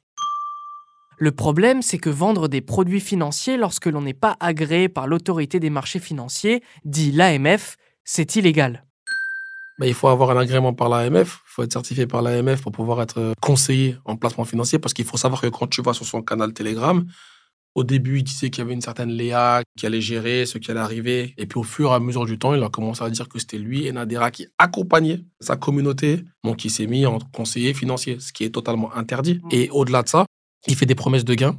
Le 1.19 1.33
problème, 1.33 1.83
c'est 1.83 1.99
que 1.99 2.09
vendre 2.09 2.49
des 2.49 2.63
produits 2.63 3.01
financiers 3.01 3.59
lorsque 3.59 3.87
l'on 3.87 4.01
n'est 4.01 4.15
pas 4.15 4.37
agréé 4.41 4.89
par 4.89 5.07
l'autorité 5.07 5.61
des 5.61 5.69
marchés 5.69 5.99
financiers, 5.99 6.63
dit 6.85 7.13
l'AMF, 7.13 7.77
c'est 8.05 8.37
illégal. 8.37 8.85
Bah, 9.79 9.87
il 9.87 9.95
faut 9.95 10.09
avoir 10.09 10.31
un 10.31 10.39
agrément 10.39 10.73
par 10.73 10.89
l'AMF, 10.89 11.43
faut 11.61 11.65
être 11.65 11.73
certifié 11.73 12.07
par 12.07 12.23
l'AMF 12.23 12.63
pour 12.63 12.73
pouvoir 12.73 13.03
être 13.03 13.19
euh, 13.19 13.33
conseillé 13.41 13.97
en 14.07 14.17
placement 14.17 14.45
financier, 14.45 14.79
parce 14.79 14.95
qu'il 14.95 15.05
faut 15.05 15.19
savoir 15.19 15.43
que 15.43 15.49
quand 15.49 15.67
tu 15.67 15.83
vas 15.83 15.93
sur 15.93 16.07
son 16.07 16.23
canal 16.23 16.55
Telegram, 16.55 17.05
au 17.75 17.85
début, 17.85 18.19
il 18.19 18.25
disait 18.25 18.51
qu'il 18.51 18.63
y 18.63 18.65
avait 18.65 18.73
une 18.73 18.81
certaine 18.81 19.11
Léa 19.11 19.63
qui 19.77 19.87
allait 19.87 20.01
gérer 20.01 20.47
ce 20.47 20.59
qui 20.59 20.71
allait 20.71 20.81
arriver. 20.81 21.35
Et 21.37 21.47
puis 21.47 21.59
au 21.59 21.63
fur 21.63 21.91
et 21.91 21.95
à 21.95 22.01
mesure 22.01 22.25
du 22.25 22.39
temps, 22.39 22.55
il 22.55 22.63
a 22.63 22.69
commencé 22.69 23.05
à 23.05 23.11
dire 23.11 23.29
que 23.29 23.39
c'était 23.39 23.59
lui 23.59 23.87
et 23.87 23.93
Nadera 23.93 24.31
qui 24.33 24.49
accompagnaient 24.59 25.21
sa 25.39 25.57
communauté. 25.57 26.25
Donc 26.43 26.65
il 26.65 26.71
s'est 26.71 26.87
mis 26.87 27.07
en 27.07 27.19
conseiller 27.33 27.73
financier, 27.73 28.19
ce 28.19 28.33
qui 28.33 28.43
est 28.43 28.51
totalement 28.51 28.93
interdit. 28.97 29.35
Mmh. 29.35 29.49
Et 29.53 29.71
au-delà 29.71 30.03
de 30.03 30.09
ça, 30.09 30.27
il 30.67 30.75
fait 30.75 30.87
des 30.87 30.97
promesses 30.97 31.25
de 31.25 31.35
gains 31.35 31.59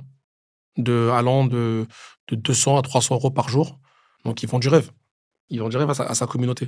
de, 0.78 1.10
allant 1.14 1.46
de, 1.46 1.88
de 2.28 2.36
200 2.36 2.78
à 2.78 2.82
300 2.82 3.16
euros 3.16 3.32
par 3.32 3.48
jour. 3.48 3.80
Donc 4.26 4.44
ils 4.44 4.50
font 4.50 4.60
du 4.60 4.68
rêve. 4.68 4.92
Ils 5.50 5.62
vont 5.62 5.70
du 5.70 5.78
rêve 5.78 5.90
à 5.90 6.16
sa 6.16 6.28
communauté. 6.28 6.68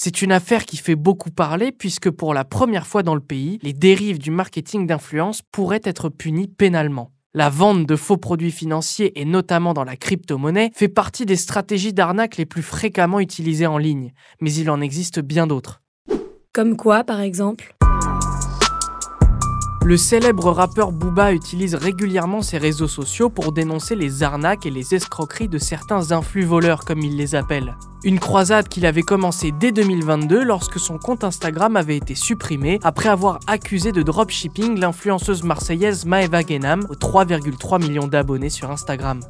C'est 0.00 0.22
une 0.22 0.30
affaire 0.30 0.64
qui 0.64 0.76
fait 0.76 0.94
beaucoup 0.94 1.32
parler 1.32 1.72
puisque 1.72 2.08
pour 2.08 2.32
la 2.32 2.44
première 2.44 2.86
fois 2.86 3.02
dans 3.02 3.16
le 3.16 3.20
pays, 3.20 3.58
les 3.62 3.72
dérives 3.72 4.20
du 4.20 4.30
marketing 4.30 4.86
d'influence 4.86 5.42
pourraient 5.50 5.80
être 5.82 6.08
punies 6.08 6.46
pénalement. 6.46 7.10
La 7.34 7.50
vente 7.50 7.84
de 7.84 7.96
faux 7.96 8.16
produits 8.16 8.52
financiers 8.52 9.20
et 9.20 9.24
notamment 9.24 9.74
dans 9.74 9.82
la 9.82 9.96
crypto-monnaie 9.96 10.70
fait 10.72 10.86
partie 10.86 11.26
des 11.26 11.34
stratégies 11.34 11.92
d'arnaque 11.92 12.36
les 12.36 12.46
plus 12.46 12.62
fréquemment 12.62 13.18
utilisées 13.18 13.66
en 13.66 13.76
ligne, 13.76 14.12
mais 14.40 14.52
il 14.52 14.70
en 14.70 14.80
existe 14.80 15.18
bien 15.18 15.48
d'autres. 15.48 15.82
Comme 16.52 16.76
quoi 16.76 17.02
par 17.02 17.20
exemple? 17.20 17.74
Le 19.88 19.96
célèbre 19.96 20.50
rappeur 20.52 20.92
Booba 20.92 21.32
utilise 21.32 21.74
régulièrement 21.74 22.42
ses 22.42 22.58
réseaux 22.58 22.88
sociaux 22.88 23.30
pour 23.30 23.52
dénoncer 23.52 23.94
les 23.94 24.22
arnaques 24.22 24.66
et 24.66 24.70
les 24.70 24.94
escroqueries 24.94 25.48
de 25.48 25.56
certains 25.56 26.12
influx 26.12 26.44
voleurs 26.44 26.84
comme 26.84 26.98
il 26.98 27.16
les 27.16 27.34
appelle. 27.34 27.74
Une 28.04 28.18
croisade 28.18 28.68
qu'il 28.68 28.84
avait 28.84 29.00
commencé 29.00 29.50
dès 29.50 29.72
2022 29.72 30.44
lorsque 30.44 30.78
son 30.78 30.98
compte 30.98 31.24
Instagram 31.24 31.74
avait 31.74 31.96
été 31.96 32.14
supprimé 32.14 32.80
après 32.82 33.08
avoir 33.08 33.40
accusé 33.46 33.90
de 33.90 34.02
dropshipping 34.02 34.78
l'influenceuse 34.78 35.42
marseillaise 35.42 36.04
Maeva 36.04 36.42
Genam 36.42 36.86
aux 36.90 36.94
3,3 36.94 37.80
millions 37.80 38.08
d'abonnés 38.08 38.50
sur 38.50 38.70
Instagram. 38.70 39.20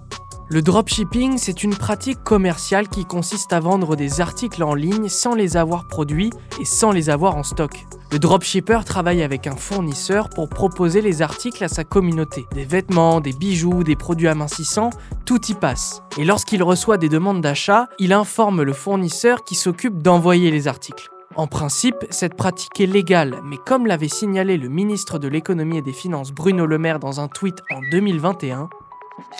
Le 0.50 0.62
dropshipping, 0.62 1.36
c'est 1.36 1.62
une 1.62 1.76
pratique 1.76 2.24
commerciale 2.24 2.88
qui 2.88 3.04
consiste 3.04 3.52
à 3.52 3.60
vendre 3.60 3.96
des 3.96 4.22
articles 4.22 4.62
en 4.62 4.72
ligne 4.72 5.10
sans 5.10 5.34
les 5.34 5.58
avoir 5.58 5.86
produits 5.86 6.30
et 6.58 6.64
sans 6.64 6.90
les 6.90 7.10
avoir 7.10 7.36
en 7.36 7.42
stock. 7.42 7.84
Le 8.10 8.18
dropshipper 8.18 8.80
travaille 8.86 9.22
avec 9.22 9.46
un 9.46 9.56
fournisseur 9.56 10.30
pour 10.30 10.48
proposer 10.48 11.02
les 11.02 11.20
articles 11.20 11.62
à 11.62 11.68
sa 11.68 11.84
communauté. 11.84 12.46
Des 12.54 12.64
vêtements, 12.64 13.20
des 13.20 13.34
bijoux, 13.34 13.84
des 13.84 13.94
produits 13.94 14.28
amincissants, 14.28 14.88
tout 15.26 15.50
y 15.50 15.54
passe. 15.54 16.00
Et 16.16 16.24
lorsqu'il 16.24 16.62
reçoit 16.62 16.96
des 16.96 17.10
demandes 17.10 17.42
d'achat, 17.42 17.90
il 17.98 18.14
informe 18.14 18.62
le 18.62 18.72
fournisseur 18.72 19.44
qui 19.44 19.54
s'occupe 19.54 20.00
d'envoyer 20.00 20.50
les 20.50 20.66
articles. 20.66 21.10
En 21.36 21.46
principe, 21.46 22.06
cette 22.08 22.34
pratique 22.34 22.80
est 22.80 22.86
légale, 22.86 23.42
mais 23.44 23.58
comme 23.58 23.86
l'avait 23.86 24.08
signalé 24.08 24.56
le 24.56 24.70
ministre 24.70 25.18
de 25.18 25.28
l'économie 25.28 25.76
et 25.76 25.82
des 25.82 25.92
finances 25.92 26.32
Bruno 26.32 26.64
Le 26.64 26.78
Maire 26.78 27.00
dans 27.00 27.20
un 27.20 27.28
tweet 27.28 27.58
en 27.70 27.82
2021, 27.90 28.70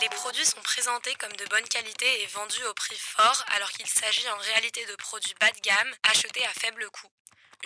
les 0.03 0.09
produits 0.09 0.45
sont 0.45 0.61
présentés 0.89 1.19
comme 1.21 1.37
de 1.37 1.49
bonne 1.51 1.69
qualité 1.69 2.07
et 2.23 2.27
vendus 2.33 2.65
au 2.71 2.73
prix 2.73 2.97
fort 2.97 3.45
alors 3.57 3.69
qu'il 3.73 3.87
s'agit 3.87 4.25
en 4.35 4.41
réalité 4.53 4.81
de 4.91 4.97
produits 4.97 5.35
bas 5.39 5.51
de 5.53 5.61
gamme 5.61 5.93
achetés 6.11 6.41
à 6.45 6.59
faible 6.59 6.85
coût. 6.91 7.09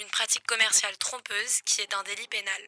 Une 0.02 0.10
pratique 0.10 0.44
commerciale 0.44 0.96
trompeuse 0.98 1.62
qui 1.64 1.82
est 1.82 1.94
un 1.94 2.02
délit 2.02 2.26
pénal. 2.26 2.62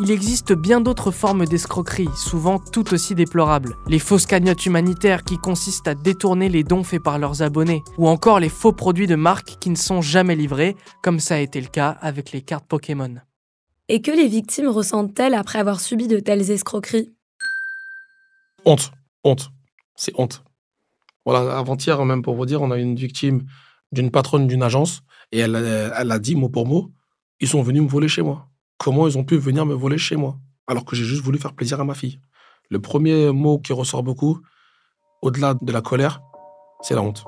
Il 0.00 0.10
existe 0.10 0.54
bien 0.54 0.80
d'autres 0.80 1.12
formes 1.12 1.46
d'escroquerie, 1.46 2.08
souvent 2.16 2.58
tout 2.58 2.92
aussi 2.92 3.14
déplorables. 3.14 3.76
Les 3.86 4.00
fausses 4.00 4.26
cagnottes 4.26 4.66
humanitaires 4.66 5.22
qui 5.22 5.38
consistent 5.38 5.88
à 5.88 5.94
détourner 5.94 6.48
les 6.48 6.64
dons 6.64 6.82
faits 6.82 7.02
par 7.02 7.20
leurs 7.20 7.42
abonnés, 7.42 7.82
ou 7.96 8.08
encore 8.08 8.40
les 8.40 8.48
faux 8.48 8.72
produits 8.72 9.06
de 9.06 9.14
marque 9.14 9.60
qui 9.60 9.70
ne 9.70 9.76
sont 9.76 10.02
jamais 10.02 10.34
livrés, 10.34 10.74
comme 11.02 11.20
ça 11.20 11.36
a 11.36 11.38
été 11.38 11.60
le 11.60 11.68
cas 11.68 11.96
avec 12.00 12.32
les 12.32 12.42
cartes 12.42 12.66
Pokémon. 12.66 13.18
Et 13.88 14.02
que 14.02 14.10
les 14.10 14.26
victimes 14.26 14.68
ressentent-elles 14.68 15.34
après 15.34 15.60
avoir 15.60 15.80
subi 15.80 16.08
de 16.08 16.18
telles 16.18 16.50
escroqueries? 16.50 17.12
Honte, 18.64 18.92
honte, 19.24 19.50
c'est 19.94 20.12
honte. 20.18 20.44
Voilà, 21.24 21.58
avant-hier, 21.58 22.04
même 22.04 22.22
pour 22.22 22.34
vous 22.34 22.46
dire, 22.46 22.62
on 22.62 22.70
a 22.70 22.78
une 22.78 22.96
victime 22.96 23.46
d'une 23.92 24.10
patronne 24.10 24.46
d'une 24.46 24.62
agence 24.62 25.02
et 25.32 25.38
elle, 25.38 25.56
elle 25.56 26.10
a 26.10 26.18
dit 26.18 26.36
mot 26.36 26.48
pour 26.48 26.66
mot 26.66 26.92
ils 27.40 27.48
sont 27.48 27.62
venus 27.62 27.82
me 27.82 27.88
voler 27.88 28.08
chez 28.08 28.22
moi. 28.22 28.48
Comment 28.76 29.08
ils 29.08 29.16
ont 29.18 29.24
pu 29.24 29.38
venir 29.38 29.66
me 29.66 29.74
voler 29.74 29.98
chez 29.98 30.16
moi? 30.16 30.38
Alors 30.66 30.84
que 30.84 30.94
j'ai 30.94 31.04
juste 31.04 31.22
voulu 31.22 31.38
faire 31.38 31.54
plaisir 31.54 31.80
à 31.80 31.84
ma 31.84 31.94
fille 31.94 32.20
Le 32.68 32.80
premier 32.80 33.32
mot 33.32 33.58
qui 33.58 33.72
ressort 33.72 34.02
beaucoup, 34.02 34.40
au-delà 35.22 35.54
de 35.60 35.72
la 35.72 35.80
colère, 35.80 36.20
c'est 36.82 36.94
la 36.94 37.02
honte. 37.02 37.24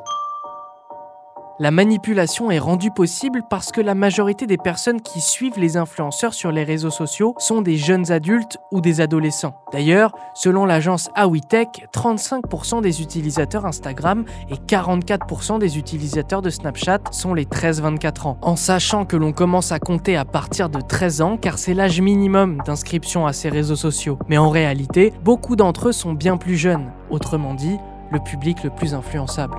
La 1.62 1.70
manipulation 1.70 2.50
est 2.50 2.58
rendue 2.58 2.90
possible 2.90 3.44
parce 3.48 3.70
que 3.70 3.80
la 3.80 3.94
majorité 3.94 4.48
des 4.48 4.56
personnes 4.56 5.00
qui 5.00 5.20
suivent 5.20 5.60
les 5.60 5.76
influenceurs 5.76 6.34
sur 6.34 6.50
les 6.50 6.64
réseaux 6.64 6.90
sociaux 6.90 7.36
sont 7.38 7.62
des 7.62 7.76
jeunes 7.76 8.10
adultes 8.10 8.58
ou 8.72 8.80
des 8.80 9.00
adolescents. 9.00 9.54
D'ailleurs, 9.70 10.12
selon 10.34 10.66
l'agence 10.66 11.08
Awitech, 11.14 11.86
35% 11.94 12.82
des 12.82 13.00
utilisateurs 13.00 13.64
Instagram 13.64 14.24
et 14.50 14.56
44% 14.56 15.60
des 15.60 15.78
utilisateurs 15.78 16.42
de 16.42 16.50
Snapchat 16.50 16.98
sont 17.12 17.32
les 17.32 17.44
13-24 17.44 18.26
ans. 18.26 18.38
En 18.42 18.56
sachant 18.56 19.04
que 19.04 19.16
l'on 19.16 19.32
commence 19.32 19.70
à 19.70 19.78
compter 19.78 20.16
à 20.16 20.24
partir 20.24 20.68
de 20.68 20.80
13 20.80 21.20
ans 21.20 21.36
car 21.36 21.58
c'est 21.58 21.74
l'âge 21.74 22.00
minimum 22.00 22.60
d'inscription 22.66 23.24
à 23.24 23.32
ces 23.32 23.50
réseaux 23.50 23.76
sociaux. 23.76 24.18
Mais 24.28 24.36
en 24.36 24.50
réalité, 24.50 25.12
beaucoup 25.22 25.54
d'entre 25.54 25.90
eux 25.90 25.92
sont 25.92 26.12
bien 26.12 26.38
plus 26.38 26.56
jeunes, 26.56 26.90
autrement 27.08 27.54
dit, 27.54 27.76
le 28.10 28.18
public 28.18 28.64
le 28.64 28.70
plus 28.70 28.94
influençable. 28.94 29.56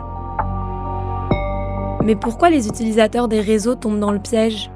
Mais 2.03 2.17
pourquoi 2.17 2.49
les 2.49 2.67
utilisateurs 2.67 3.29
des 3.29 3.39
réseaux 3.39 3.75
tombent 3.75 4.01
dans 4.01 4.11
le 4.11 4.19
piège? 4.19 4.69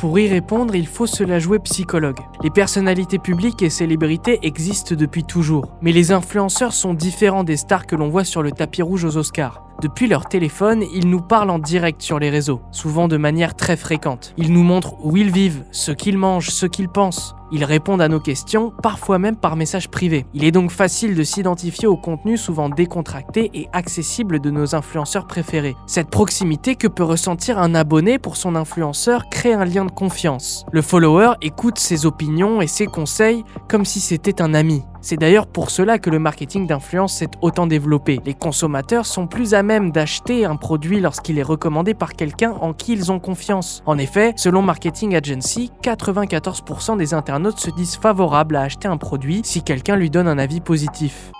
Pour 0.00 0.18
y 0.18 0.28
répondre, 0.28 0.74
il 0.74 0.88
faut 0.88 1.06
se 1.06 1.22
la 1.22 1.38
jouer 1.38 1.60
psychologue. 1.60 2.18
Les 2.42 2.50
personnalités 2.50 3.20
publiques 3.20 3.62
et 3.62 3.70
célébrités 3.70 4.40
existent 4.42 4.96
depuis 4.96 5.22
toujours, 5.22 5.68
mais 5.80 5.92
les 5.92 6.10
influenceurs 6.10 6.72
sont 6.72 6.92
différents 6.92 7.44
des 7.44 7.56
stars 7.56 7.86
que 7.86 7.94
l'on 7.94 8.08
voit 8.08 8.24
sur 8.24 8.42
le 8.42 8.50
tapis 8.50 8.82
rouge 8.82 9.04
aux 9.04 9.16
Oscars. 9.16 9.64
Depuis 9.80 10.08
leur 10.08 10.26
téléphone, 10.26 10.82
ils 10.92 11.08
nous 11.08 11.20
parlent 11.20 11.50
en 11.50 11.60
direct 11.60 12.02
sur 12.02 12.18
les 12.18 12.30
réseaux, 12.30 12.60
souvent 12.72 13.06
de 13.06 13.16
manière 13.16 13.54
très 13.54 13.76
fréquente. 13.76 14.34
Ils 14.36 14.52
nous 14.52 14.64
montrent 14.64 14.96
où 15.04 15.16
ils 15.16 15.30
vivent, 15.30 15.62
ce 15.70 15.92
qu'ils 15.92 16.18
mangent, 16.18 16.50
ce 16.50 16.66
qu'ils 16.66 16.88
pensent. 16.88 17.35
Ils 17.52 17.64
répondent 17.64 18.02
à 18.02 18.08
nos 18.08 18.20
questions, 18.20 18.72
parfois 18.82 19.18
même 19.18 19.36
par 19.36 19.56
message 19.56 19.88
privé. 19.88 20.26
Il 20.34 20.44
est 20.44 20.50
donc 20.50 20.70
facile 20.70 21.14
de 21.14 21.22
s'identifier 21.22 21.86
au 21.86 21.96
contenu 21.96 22.36
souvent 22.36 22.68
décontracté 22.68 23.50
et 23.54 23.68
accessible 23.72 24.40
de 24.40 24.50
nos 24.50 24.74
influenceurs 24.74 25.26
préférés. 25.26 25.76
Cette 25.86 26.10
proximité 26.10 26.74
que 26.74 26.88
peut 26.88 27.04
ressentir 27.04 27.58
un 27.58 27.74
abonné 27.74 28.18
pour 28.18 28.36
son 28.36 28.56
influenceur 28.56 29.28
crée 29.30 29.52
un 29.52 29.64
lien 29.64 29.84
de 29.84 29.90
confiance. 29.90 30.64
Le 30.72 30.82
follower 30.82 31.34
écoute 31.40 31.78
ses 31.78 32.04
opinions 32.04 32.60
et 32.60 32.66
ses 32.66 32.86
conseils 32.86 33.44
comme 33.68 33.84
si 33.84 34.00
c'était 34.00 34.42
un 34.42 34.54
ami. 34.54 34.82
C'est 35.00 35.16
d'ailleurs 35.16 35.46
pour 35.46 35.70
cela 35.70 36.00
que 36.00 36.10
le 36.10 36.18
marketing 36.18 36.66
d'influence 36.66 37.18
s'est 37.18 37.30
autant 37.40 37.68
développé. 37.68 38.18
Les 38.24 38.34
consommateurs 38.34 39.06
sont 39.06 39.28
plus 39.28 39.54
à 39.54 39.62
même 39.62 39.92
d'acheter 39.92 40.44
un 40.44 40.56
produit 40.56 41.00
lorsqu'il 41.00 41.38
est 41.38 41.44
recommandé 41.44 41.94
par 41.94 42.14
quelqu'un 42.14 42.56
en 42.60 42.72
qui 42.72 42.94
ils 42.94 43.12
ont 43.12 43.20
confiance. 43.20 43.84
En 43.86 43.98
effet, 43.98 44.32
selon 44.36 44.62
Marketing 44.62 45.14
Agency, 45.14 45.70
94% 45.80 46.96
des 46.96 47.14
internautes 47.14 47.35
se 47.58 47.70
disent 47.70 47.96
favorables 47.96 48.56
à 48.56 48.62
acheter 48.62 48.88
un 48.88 48.96
produit 48.96 49.42
si 49.44 49.62
quelqu'un 49.62 49.96
lui 49.96 50.10
donne 50.10 50.28
un 50.28 50.38
avis 50.38 50.60
positif. 50.60 51.32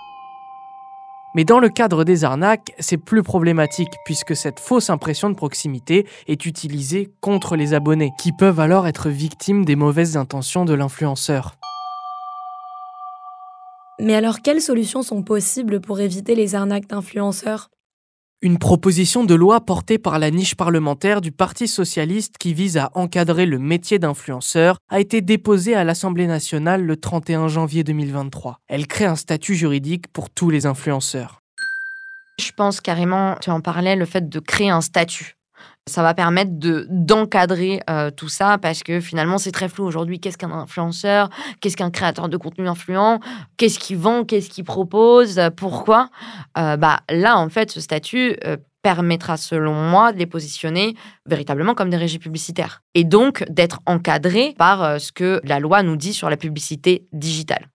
Mais 1.35 1.43
dans 1.43 1.59
le 1.59 1.69
cadre 1.69 2.03
des 2.03 2.23
arnaques, 2.23 2.73
c'est 2.79 2.97
plus 2.97 3.21
problématique 3.21 3.93
puisque 4.05 4.35
cette 4.35 4.59
fausse 4.59 4.89
impression 4.89 5.29
de 5.29 5.35
proximité 5.35 6.07
est 6.27 6.45
utilisée 6.45 7.11
contre 7.21 7.55
les 7.55 7.73
abonnés, 7.73 8.11
qui 8.17 8.31
peuvent 8.31 8.59
alors 8.59 8.87
être 8.87 9.09
victimes 9.09 9.63
des 9.63 9.75
mauvaises 9.75 10.17
intentions 10.17 10.65
de 10.65 10.73
l'influenceur. 10.73 11.55
Mais 13.99 14.15
alors, 14.15 14.41
quelles 14.41 14.61
solutions 14.61 15.03
sont 15.03 15.23
possibles 15.23 15.81
pour 15.81 15.99
éviter 15.99 16.35
les 16.35 16.55
arnaques 16.55 16.87
d'influenceurs? 16.87 17.69
Une 18.41 18.59
proposition 18.59 19.23
de 19.23 19.33
loi 19.33 19.61
portée 19.61 19.97
par 19.97 20.19
la 20.19 20.29
niche 20.29 20.55
parlementaire 20.55 21.21
du 21.21 21.31
Parti 21.31 21.67
socialiste 21.67 22.37
qui 22.37 22.53
vise 22.53 22.77
à 22.77 22.91
encadrer 22.93 23.45
le 23.47 23.57
métier 23.57 23.97
d'influenceur 23.97 24.77
a 24.89 24.99
été 24.99 25.21
déposée 25.21 25.73
à 25.75 25.83
l'Assemblée 25.83 26.27
nationale 26.27 26.83
le 26.83 26.97
31 26.97 27.47
janvier 27.47 27.83
2023. 27.83 28.59
Elle 28.67 28.85
crée 28.85 29.05
un 29.05 29.15
statut 29.15 29.55
juridique 29.55 30.07
pour 30.09 30.29
tous 30.29 30.51
les 30.51 30.67
influenceurs. 30.67 31.41
Je 32.39 32.51
pense 32.51 32.79
carrément, 32.81 33.35
tu 33.41 33.49
en 33.49 33.61
parlais, 33.61 33.95
le 33.95 34.05
fait 34.05 34.29
de 34.29 34.39
créer 34.39 34.69
un 34.69 34.81
statut. 34.81 35.36
Ça 35.87 36.03
va 36.03 36.13
permettre 36.13 36.51
de 36.53 36.85
d'encadrer 36.89 37.79
euh, 37.89 38.11
tout 38.11 38.29
ça 38.29 38.57
parce 38.57 38.83
que 38.83 38.99
finalement 38.99 39.37
c'est 39.37 39.51
très 39.51 39.69
flou. 39.69 39.85
Aujourd'hui. 39.85 40.19
Qu'est-ce 40.19 40.37
qu'un 40.37 40.51
influenceur? 40.51 41.29
Qu'est-ce 41.61 41.77
qu'un 41.77 41.91
créateur 41.91 42.29
de 42.29 42.37
contenu 42.37 42.67
influent? 42.67 43.19
Qu'est-ce 43.57 43.79
qu'il 43.79 43.97
vend? 43.97 44.23
Qu'est-ce 44.23 44.49
qu'il 44.49 44.63
propose? 44.63 45.41
Pourquoi? 45.55 46.09
Euh, 46.57 46.77
Bah 46.77 46.99
là 47.09 47.37
en 47.37 47.49
fait 47.49 47.71
ce 47.71 47.79
statut 47.81 48.35
euh, 48.45 48.57
permettra 48.83 49.37
selon 49.37 49.73
moi 49.73 50.13
de 50.13 50.19
les 50.19 50.27
positionner 50.27 50.95
véritablement 51.25 51.73
comme 51.73 51.89
des 51.89 51.97
régies 51.97 52.19
publicitaires 52.19 52.83
et 52.93 53.03
donc 53.03 53.43
d'être 53.49 53.79
encadré 53.85 54.53
par 54.57 55.01
ce 55.01 55.11
que 55.11 55.41
la 55.43 55.59
loi 55.59 55.83
nous 55.83 55.97
dit 55.97 56.13
sur 56.13 56.29
la 56.29 56.37
publicité 56.37 57.07
digitale. 57.11 57.67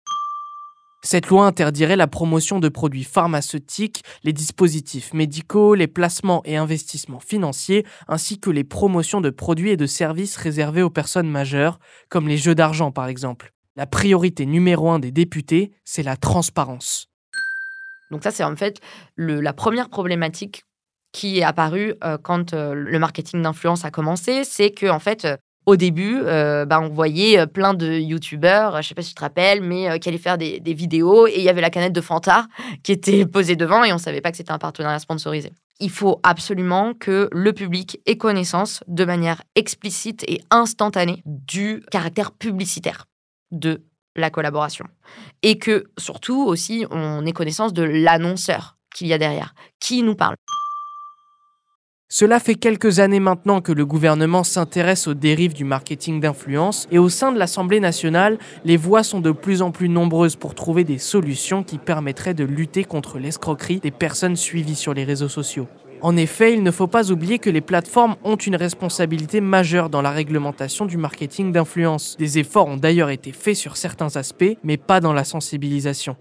Cette 1.02 1.28
loi 1.28 1.46
interdirait 1.46 1.96
la 1.96 2.06
promotion 2.06 2.58
de 2.58 2.68
produits 2.68 3.04
pharmaceutiques, 3.04 4.02
les 4.22 4.34
dispositifs 4.34 5.14
médicaux, 5.14 5.74
les 5.74 5.86
placements 5.86 6.42
et 6.44 6.58
investissements 6.58 7.20
financiers, 7.20 7.86
ainsi 8.06 8.38
que 8.38 8.50
les 8.50 8.64
promotions 8.64 9.22
de 9.22 9.30
produits 9.30 9.70
et 9.70 9.78
de 9.78 9.86
services 9.86 10.36
réservés 10.36 10.82
aux 10.82 10.90
personnes 10.90 11.30
majeures, 11.30 11.78
comme 12.10 12.28
les 12.28 12.36
jeux 12.36 12.54
d'argent 12.54 12.90
par 12.90 13.06
exemple. 13.06 13.52
La 13.76 13.86
priorité 13.86 14.44
numéro 14.44 14.90
un 14.90 14.98
des 14.98 15.10
députés, 15.10 15.72
c'est 15.84 16.02
la 16.02 16.16
transparence. 16.16 17.06
Donc 18.10 18.22
ça, 18.22 18.30
c'est 18.30 18.44
en 18.44 18.56
fait 18.56 18.80
la 19.16 19.54
première 19.54 19.88
problématique 19.88 20.64
qui 21.12 21.38
est 21.38 21.44
apparue 21.44 21.94
euh, 22.04 22.18
quand 22.18 22.52
euh, 22.52 22.74
le 22.74 22.98
marketing 22.98 23.42
d'influence 23.42 23.84
a 23.84 23.90
commencé, 23.90 24.44
c'est 24.44 24.70
que 24.70 24.86
en 24.86 24.98
fait, 24.98 25.26
au 25.70 25.76
début, 25.76 26.20
euh, 26.24 26.64
bah, 26.64 26.80
on 26.80 26.88
voyait 26.88 27.38
euh, 27.38 27.46
plein 27.46 27.74
de 27.74 27.86
youtubeurs, 27.92 28.82
je 28.82 28.88
sais 28.88 28.94
pas 28.94 29.02
si 29.02 29.10
tu 29.10 29.14
te 29.14 29.20
rappelles, 29.20 29.62
mais 29.62 29.88
euh, 29.88 29.98
qui 29.98 30.08
allaient 30.08 30.18
faire 30.18 30.36
des, 30.36 30.60
vidéos 30.74 31.26
et 31.28 31.34
il 31.36 31.42
y 31.42 31.48
avait 31.48 31.60
la 31.60 31.70
canette 31.70 31.92
de 31.92 32.00
Fanta 32.00 32.46
qui 32.82 32.92
était 32.92 33.24
posée 33.24 33.54
devant 33.54 33.84
et 33.84 33.92
on 33.92 33.98
savait 33.98 34.20
pas 34.20 34.32
que 34.32 34.36
c'était 34.36 34.52
un 34.52 34.58
partenariat 34.58 34.98
sponsorisé. 34.98 35.52
Il 35.78 35.90
faut 35.90 36.20
absolument 36.24 36.92
que 36.92 37.28
le 37.32 37.52
public 37.52 38.00
ait 38.06 38.16
connaissance 38.16 38.82
de 38.88 39.04
manière 39.04 39.42
explicite 39.54 40.24
et 40.28 40.40
instantanée 40.50 41.22
du 41.24 41.82
caractère 41.90 42.32
publicitaire 42.32 43.06
de 43.52 43.82
la 44.16 44.30
collaboration. 44.30 44.86
Et 45.42 45.58
que 45.58 45.84
surtout 45.98 46.44
aussi, 46.44 46.84
on 46.90 47.24
ait 47.24 47.32
connaissance 47.32 47.72
de 47.72 47.82
l'annonceur 47.82 48.76
qu'il 48.94 49.06
y 49.06 49.12
a 49.12 49.18
derrière, 49.18 49.54
qui 49.78 50.02
nous 50.02 50.16
parle? 50.16 50.34
Cela 52.12 52.40
fait 52.40 52.56
quelques 52.56 52.98
années 52.98 53.20
maintenant 53.20 53.60
que 53.60 53.70
le 53.70 53.86
gouvernement 53.86 54.42
s'intéresse 54.42 55.06
aux 55.06 55.14
dérives 55.14 55.54
du 55.54 55.62
marketing 55.62 56.18
d'influence 56.18 56.88
et 56.90 56.98
au 56.98 57.08
sein 57.08 57.30
de 57.30 57.38
l'Assemblée 57.38 57.78
nationale, 57.78 58.36
les 58.64 58.76
voix 58.76 59.04
sont 59.04 59.20
de 59.20 59.30
plus 59.30 59.62
en 59.62 59.70
plus 59.70 59.88
nombreuses 59.88 60.34
pour 60.34 60.56
trouver 60.56 60.82
des 60.82 60.98
solutions 60.98 61.62
qui 61.62 61.78
permettraient 61.78 62.34
de 62.34 62.42
lutter 62.42 62.82
contre 62.82 63.20
l'escroquerie 63.20 63.78
des 63.78 63.92
personnes 63.92 64.34
suivies 64.34 64.74
sur 64.74 64.92
les 64.92 65.04
réseaux 65.04 65.28
sociaux. 65.28 65.68
En 66.02 66.16
effet, 66.16 66.52
il 66.52 66.64
ne 66.64 66.72
faut 66.72 66.88
pas 66.88 67.12
oublier 67.12 67.38
que 67.38 67.48
les 67.48 67.60
plateformes 67.60 68.16
ont 68.24 68.34
une 68.34 68.56
responsabilité 68.56 69.40
majeure 69.40 69.88
dans 69.88 70.02
la 70.02 70.10
réglementation 70.10 70.86
du 70.86 70.96
marketing 70.96 71.52
d'influence. 71.52 72.16
Des 72.18 72.40
efforts 72.40 72.66
ont 72.66 72.76
d'ailleurs 72.76 73.10
été 73.10 73.30
faits 73.30 73.54
sur 73.54 73.76
certains 73.76 74.16
aspects, 74.16 74.56
mais 74.64 74.78
pas 74.78 74.98
dans 74.98 75.12
la 75.12 75.22
sensibilisation 75.24 76.16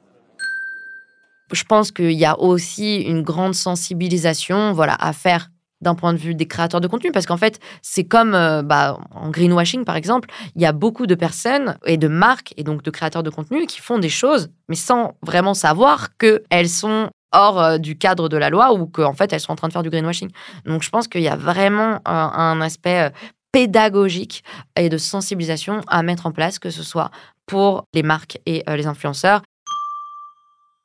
je 1.52 1.63
pense 1.63 1.91
qu'il 1.91 2.12
y 2.12 2.25
a 2.25 2.39
aussi 2.39 3.02
une 3.02 3.23
grande 3.23 3.56
sensibilisation 3.56 4.71
voilà, 4.73 4.95
à 4.99 5.13
faire 5.13 5.49
d'un 5.82 5.96
point 5.96 6.13
de 6.13 6.18
vue 6.18 6.36
des 6.36 6.48
créateurs 6.48 6.82
de 6.82 6.88
contenu, 6.88 7.12
parce 7.12 7.26
qu'en 7.26 7.38
fait, 7.38 7.60
c'est 7.82 8.04
comme 8.04 8.36
euh, 8.36 8.62
bah, 8.62 8.98
en 9.12 9.30
greenwashing, 9.30 9.86
par 9.86 9.96
exemple, 9.96 10.30
il 10.56 10.62
y 10.62 10.65
a 10.65 10.72
beaucoup 10.72 11.08
de 11.08 11.15
personnes 11.15 11.78
et 11.86 11.98
de 11.98 12.08
marques, 12.08 12.54
et 12.58 12.63
donc 12.63 12.84
de 12.84 12.92
créateurs 12.92 13.24
de 13.24 13.30
contenu, 13.30 13.65
qui 13.65 13.80
font 13.80 14.00
des 14.00 14.10
choses, 14.10 14.50
mais 14.68 14.76
sans 14.76 15.15
vraiment 15.22 15.54
savoir 15.54 16.18
qu'elles 16.18 16.70
sont 16.70 17.10
hors 17.32 17.62
euh, 17.62 17.78
du 17.78 17.98
cadre 17.98 18.28
de 18.28 18.38
la 18.38 18.50
loi 18.50 18.74
ou 18.74 18.88
qu'en 18.88 19.13
fait, 19.13 19.32
elles 19.32 19.39
sont 19.39 19.52
en 19.52 19.56
train 19.56 19.68
de 19.68 19.74
faire 19.74 19.84
du 19.84 19.89
greenwashing. 19.89 20.30
Donc, 20.65 20.84
je 20.84 20.89
pense 20.89 21.08
qu'il 21.08 21.22
y 21.22 21.30
a 21.30 21.36
vraiment 21.36 22.00
un 22.06 22.60
aspect 22.62 23.08
euh, 23.08 23.10
pédagogique 23.52 24.44
et 24.76 24.89
de 24.89 24.98
sensibilisation 24.98 25.82
à 25.88 26.04
mettre 26.04 26.26
en 26.26 26.32
place, 26.32 26.60
que 26.60 26.70
ce 26.70 26.84
soit 26.84 27.10
pour 27.46 27.86
les 27.94 28.04
marques 28.04 28.38
et 28.46 28.63
les 28.68 28.86
influenceurs 28.86 29.42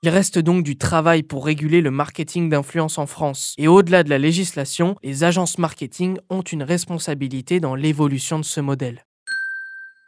il 0.05 0.11
reste 0.11 0.39
donc 0.39 0.65
du 0.65 0.77
travail 0.77 1.23
pour 1.23 1.47
réguler 1.47 1.81
le 1.81 1.91
marketing 1.91 2.51
d'influence 2.51 2.99
en 2.99 3.07
France. 3.07 3.55
Et 3.57 3.69
au-delà 3.69 4.03
de 4.03 4.11
la 4.11 4.19
législation, 4.19 4.97
les 5.03 5.25
agences 5.25 5.57
marketing 5.57 6.19
ont 6.29 6.43
une 6.43 6.63
responsabilité 6.63 7.59
dans 7.59 7.75
l'évolution 7.75 8.39
de 8.39 8.45
ce 8.45 8.61
modèle 8.61 9.07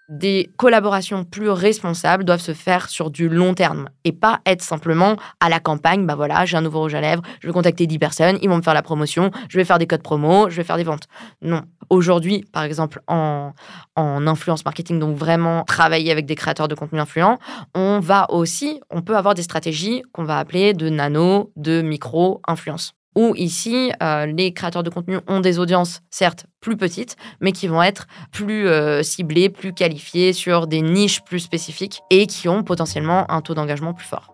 des 0.09 0.51
collaborations 0.57 1.25
plus 1.25 1.51
responsables 1.51 2.25
doivent 2.25 2.41
se 2.41 2.55
faire 2.55 2.89
sur 2.89 3.11
du 3.11 3.29
long 3.29 3.55
terme 3.55 3.89
et 4.05 4.13
pas 4.13 4.41
être 4.47 4.63
simplement 4.63 5.17
à 5.41 5.49
la 5.49 5.61
campagne. 5.61 6.07
Bah 6.07 6.15
voilà, 6.15 6.45
j'ai 6.45 6.57
un 6.57 6.61
nouveau 6.61 6.81
rouge 6.81 6.95
à 6.95 7.01
lèvres, 7.01 7.23
je 7.41 7.47
vais 7.47 7.53
contacter 7.53 7.87
10 7.87 7.99
personnes, 7.99 8.39
ils 8.43 8.49
vont 8.49 8.57
me 8.57 8.63
faire 8.63 8.75
la 8.75 8.83
promotion, 8.83 9.31
je 9.49 9.59
vais 9.59 9.65
faire 9.65 9.79
des 9.79 9.87
codes 9.87 10.03
promo, 10.03 10.49
je 10.49 10.57
vais 10.57 10.65
faire 10.65 10.77
des 10.77 10.85
ventes. 10.85 11.09
Non. 11.43 11.63
Aujourd'hui, 11.91 12.45
par 12.53 12.65
exemple, 12.65 13.01
en, 13.07 13.53
en 13.95 14.27
influence 14.27 14.65
marketing, 14.65 14.99
donc 14.99 15.17
vraiment 15.17 15.63
travailler 15.65 16.11
avec 16.11 16.27
des 16.27 16.35
créateurs 16.35 16.69
de 16.69 16.75
contenu 16.75 16.99
influents, 16.99 17.39
on 17.75 18.01
va 18.01 18.27
aussi, 18.31 18.81
on 18.91 19.03
peut 19.03 19.17
avoir 19.17 19.35
des 19.35 19.43
stratégies 19.43 20.03
qu'on 20.13 20.25
va 20.25 20.39
appeler 20.39 20.75
de 20.75 20.89
nano, 20.89 21.53
de 21.57 21.83
micro 21.83 22.41
influence 22.49 22.96
où 23.17 23.35
ici, 23.35 23.91
euh, 24.03 24.27
les 24.27 24.53
créateurs 24.53 24.83
de 24.83 24.91
contenu 24.91 25.19
ont 25.27 25.41
des 25.41 25.59
audiences, 25.59 26.03
certes, 26.11 26.47
plus 26.61 26.77
petites, 26.77 27.17
mais 27.41 27.51
qui 27.51 27.67
vont 27.67 27.83
être 27.83 28.07
plus 28.31 28.69
euh, 28.69 29.03
ciblées, 29.03 29.49
plus 29.49 29.73
qualifiées 29.73 30.35
sur 30.35 30.67
des 30.67 30.83
niches 30.83 31.25
plus 31.25 31.41
spécifiques 31.41 32.03
et 32.11 32.27
qui 32.27 32.49
ont 32.49 32.63
potentiellement 32.63 33.29
un 33.31 33.41
taux 33.41 33.55
d'engagement 33.55 33.95
plus 33.95 34.07
fort. 34.07 34.33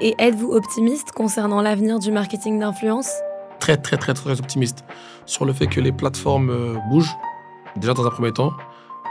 Et 0.00 0.14
êtes-vous 0.18 0.52
optimiste 0.52 1.12
concernant 1.12 1.62
l'avenir 1.62 2.00
du 2.00 2.10
marketing 2.10 2.58
d'influence? 2.58 3.10
Très, 3.60 3.78
très, 3.78 3.96
très, 3.96 4.12
très 4.12 4.38
optimiste 4.38 4.84
sur 5.24 5.46
le 5.46 5.52
fait 5.52 5.68
que 5.68 5.80
les 5.80 5.92
plateformes 5.92 6.50
euh, 6.50 6.76
bougent. 6.90 7.16
Déjà, 7.76 7.94
dans 7.94 8.04
un 8.04 8.10
premier 8.10 8.32
temps, 8.32 8.52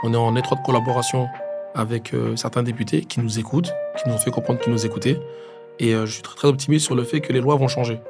on 0.04 0.12
est 0.12 0.16
en 0.16 0.36
étroite 0.36 0.60
collaboration 0.64 1.26
avec 1.74 2.14
certains 2.36 2.62
députés 2.62 3.04
qui 3.04 3.20
nous 3.20 3.38
écoutent, 3.38 3.70
qui 3.98 4.08
nous 4.08 4.14
ont 4.14 4.18
fait 4.18 4.30
comprendre 4.30 4.58
qu'ils 4.60 4.72
nous 4.72 4.86
écoutaient. 4.86 5.20
Et 5.78 5.94
euh, 5.94 6.06
je 6.06 6.12
suis 6.12 6.22
très, 6.22 6.48
optimiste 6.48 6.84
sur 6.84 6.94
le 6.94 7.04
fait 7.04 7.20
que 7.20 7.32
les 7.32 7.40
lois 7.40 7.56
vont 7.56 7.68
changer. 7.68 8.00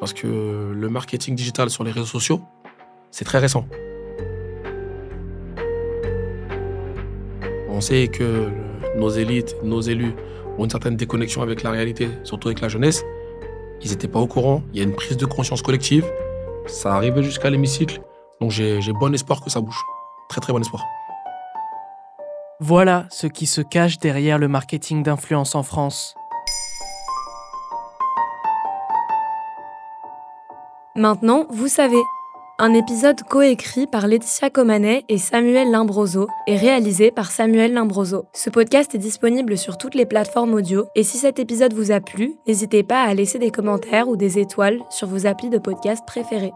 Parce 0.00 0.12
que 0.12 0.26
le 0.74 0.88
marketing 0.88 1.34
digital 1.34 1.70
sur 1.70 1.84
les 1.84 1.90
réseaux 1.90 2.06
sociaux, 2.06 2.40
c'est 3.10 3.24
très 3.24 3.38
récent. 3.38 3.66
On 7.68 7.80
sait 7.80 8.08
que 8.08 8.48
nos 8.96 9.10
élites, 9.10 9.56
nos 9.62 9.80
élus 9.80 10.12
ont 10.58 10.64
une 10.64 10.70
certaine 10.70 10.96
déconnexion 10.96 11.42
avec 11.42 11.62
la 11.62 11.70
réalité, 11.70 12.08
surtout 12.24 12.48
avec 12.48 12.60
la 12.60 12.68
jeunesse. 12.68 13.04
Ils 13.82 13.90
n'étaient 13.90 14.08
pas 14.08 14.18
au 14.18 14.26
courant. 14.26 14.62
Il 14.72 14.78
y 14.78 14.80
a 14.80 14.84
une 14.84 14.94
prise 14.94 15.16
de 15.16 15.26
conscience 15.26 15.62
collective. 15.62 16.04
Ça 16.66 16.94
arrive 16.94 17.20
jusqu'à 17.22 17.50
l'hémicycle. 17.50 18.00
Donc 18.40 18.50
j'ai 18.50 18.80
bon 19.00 19.14
espoir 19.14 19.42
que 19.42 19.50
ça 19.50 19.60
bouge. 19.60 19.80
Très 20.28 20.40
très 20.40 20.52
bon 20.52 20.60
espoir. 20.60 20.84
Voilà 22.60 23.06
ce 23.10 23.28
qui 23.28 23.46
se 23.46 23.60
cache 23.60 23.98
derrière 23.98 24.38
le 24.38 24.48
marketing 24.48 25.04
d'influence 25.04 25.54
en 25.54 25.62
France. 25.62 26.17
Maintenant, 30.98 31.46
vous 31.50 31.68
savez. 31.68 32.02
Un 32.58 32.74
épisode 32.74 33.22
coécrit 33.22 33.86
par 33.86 34.08
Laetitia 34.08 34.50
Comanet 34.50 35.04
et 35.08 35.16
Samuel 35.16 35.70
Limbroso 35.70 36.26
et 36.48 36.56
réalisé 36.56 37.12
par 37.12 37.30
Samuel 37.30 37.72
Limbroso. 37.72 38.24
Ce 38.34 38.50
podcast 38.50 38.96
est 38.96 38.98
disponible 38.98 39.56
sur 39.56 39.78
toutes 39.78 39.94
les 39.94 40.06
plateformes 40.06 40.54
audio 40.54 40.86
et 40.96 41.04
si 41.04 41.18
cet 41.18 41.38
épisode 41.38 41.72
vous 41.72 41.92
a 41.92 42.00
plu, 42.00 42.34
n'hésitez 42.48 42.82
pas 42.82 43.04
à 43.04 43.14
laisser 43.14 43.38
des 43.38 43.52
commentaires 43.52 44.08
ou 44.08 44.16
des 44.16 44.40
étoiles 44.40 44.80
sur 44.90 45.06
vos 45.06 45.24
applis 45.28 45.50
de 45.50 45.58
podcast 45.58 46.02
préférés. 46.04 46.52